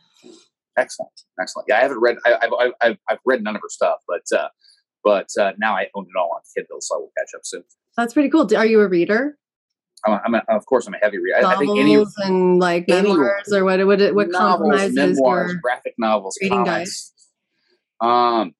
[0.77, 1.11] Excellent,
[1.41, 1.65] excellent.
[1.67, 2.15] Yeah, I haven't read.
[2.25, 4.47] I, have I've, I've read none of her stuff, but uh,
[5.03, 7.63] but uh, now I own it all on Kindle, so I will catch up soon.
[7.97, 8.49] That's pretty cool.
[8.55, 9.37] Are you a reader?
[10.05, 11.41] I'm, a, I'm a, of course I'm a heavy reader.
[11.41, 15.93] Novels I think any and like any, memoirs or what what what novels, memoirs, graphic
[15.97, 17.13] novels, reading comics.
[17.99, 18.53] Um,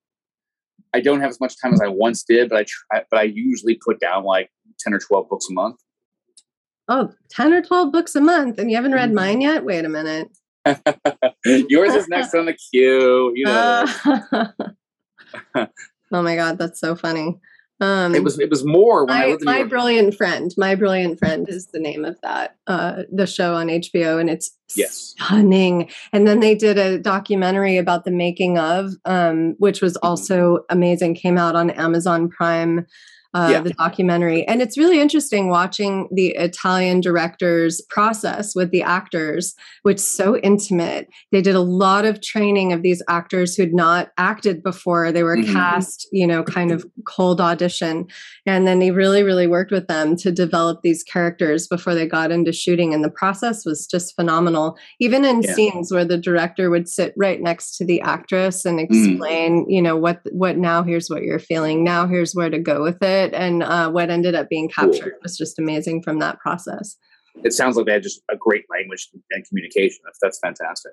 [0.93, 3.23] I don't have as much time as I once did, but I try, but I
[3.23, 5.77] usually put down like ten or twelve books a month.
[6.87, 9.15] Oh, 10 or 12 books a month and you haven't read mm-hmm.
[9.15, 9.63] mine yet?
[9.63, 10.29] Wait a minute.
[11.45, 13.31] Yours is next on the queue.
[13.33, 13.85] You know.
[15.55, 15.65] Uh,
[16.11, 17.39] oh my god, that's so funny.
[17.81, 20.53] Um, it was it was more when my, I lived in my brilliant friend.
[20.55, 24.55] My brilliant friend is the name of that uh, the show on HBO, and it's
[24.75, 25.15] yes.
[25.17, 25.89] stunning.
[26.13, 30.07] And then they did a documentary about the making of, um, which was mm-hmm.
[30.07, 31.15] also amazing.
[31.15, 32.85] Came out on Amazon Prime
[33.33, 33.61] uh, yeah.
[33.61, 34.45] the documentary.
[34.47, 40.37] And it's really interesting watching the Italian director's process with the actors, which is so
[40.37, 41.07] intimate.
[41.31, 45.11] They did a lot of training of these actors who'd not acted before.
[45.11, 45.53] They were mm-hmm.
[45.53, 48.07] cast, you know, kind of cold audition.
[48.45, 52.31] And then they really, really worked with them to develop these characters before they got
[52.31, 52.93] into shooting.
[52.93, 54.77] And the process was just phenomenal.
[54.99, 55.53] Even in yeah.
[55.53, 58.83] scenes where the director would sit right next to the actress and mm.
[58.83, 59.65] explain, mm.
[59.69, 61.83] you know, what what now here's what you're feeling.
[61.83, 65.11] Now here's where to go with it it and uh, what ended up being captured
[65.11, 65.19] cool.
[65.23, 66.97] was just amazing from that process.
[67.43, 69.99] It sounds like they had just a great language and communication.
[70.05, 70.91] That's, that's fantastic.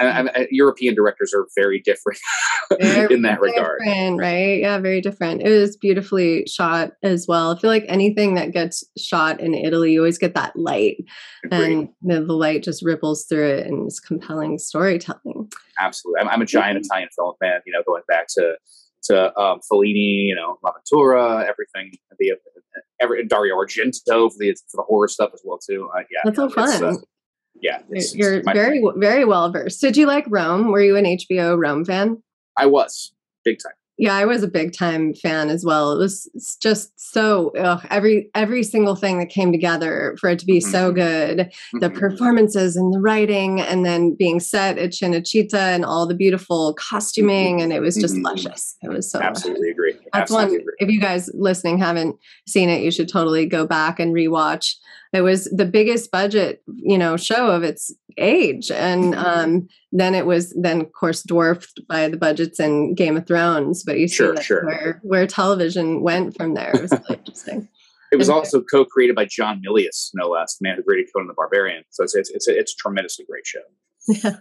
[0.00, 2.18] I, I, European directors are very different
[2.80, 4.60] very in that regard, right?
[4.60, 5.42] Yeah, very different.
[5.42, 7.54] It was beautifully shot as well.
[7.54, 11.04] I feel like anything that gets shot in Italy, you always get that light,
[11.44, 11.62] Agreed.
[11.62, 15.50] and the, the, light just ripples through it, and it's compelling storytelling.
[15.78, 16.86] Absolutely, I'm, I'm a giant mm-hmm.
[16.86, 17.60] Italian film fan.
[17.66, 18.56] You know, going back to
[19.10, 21.92] to um, Fellini, you know, L'Avventura, everything.
[22.18, 22.36] The
[23.00, 25.88] every Dario Argento for the for the horror stuff as well too.
[25.94, 26.84] Uh, yeah, that's so fun.
[26.84, 26.94] Uh,
[27.60, 29.80] yeah, it's, you're it's very very well versed.
[29.80, 30.70] Did you like Rome?
[30.70, 32.22] Were you an HBO Rome fan?
[32.56, 33.12] I was
[33.44, 33.72] big time.
[34.00, 35.92] Yeah, I was a big time fan as well.
[35.92, 40.46] It was just so ugh, every every single thing that came together for it to
[40.46, 40.70] be mm-hmm.
[40.70, 41.38] so good.
[41.38, 41.80] Mm-hmm.
[41.80, 46.72] The performances and the writing, and then being set at Cinecittà and all the beautiful
[46.74, 47.64] costuming, mm-hmm.
[47.64, 48.24] and it was just mm-hmm.
[48.24, 48.74] luscious.
[48.82, 49.92] It was so absolutely agree.
[50.14, 50.60] That's absolutely one.
[50.62, 50.74] Agree.
[50.78, 52.16] If you guys listening haven't
[52.48, 54.76] seen it, you should totally go back and rewatch
[55.12, 58.70] it was the biggest budget you know show of its age.
[58.70, 59.24] And mm-hmm.
[59.24, 63.82] um, then it was then of course dwarfed by the budgets in game of thrones
[63.84, 66.70] but you see sure, where where television went from there.
[66.74, 67.68] It was really interesting.
[68.12, 71.34] It was and, also co-created by john milius no less man who created conan the
[71.34, 71.84] barbarian.
[71.90, 73.60] So it's it's it's a, it's a tremendously great show.
[74.08, 74.36] Yeah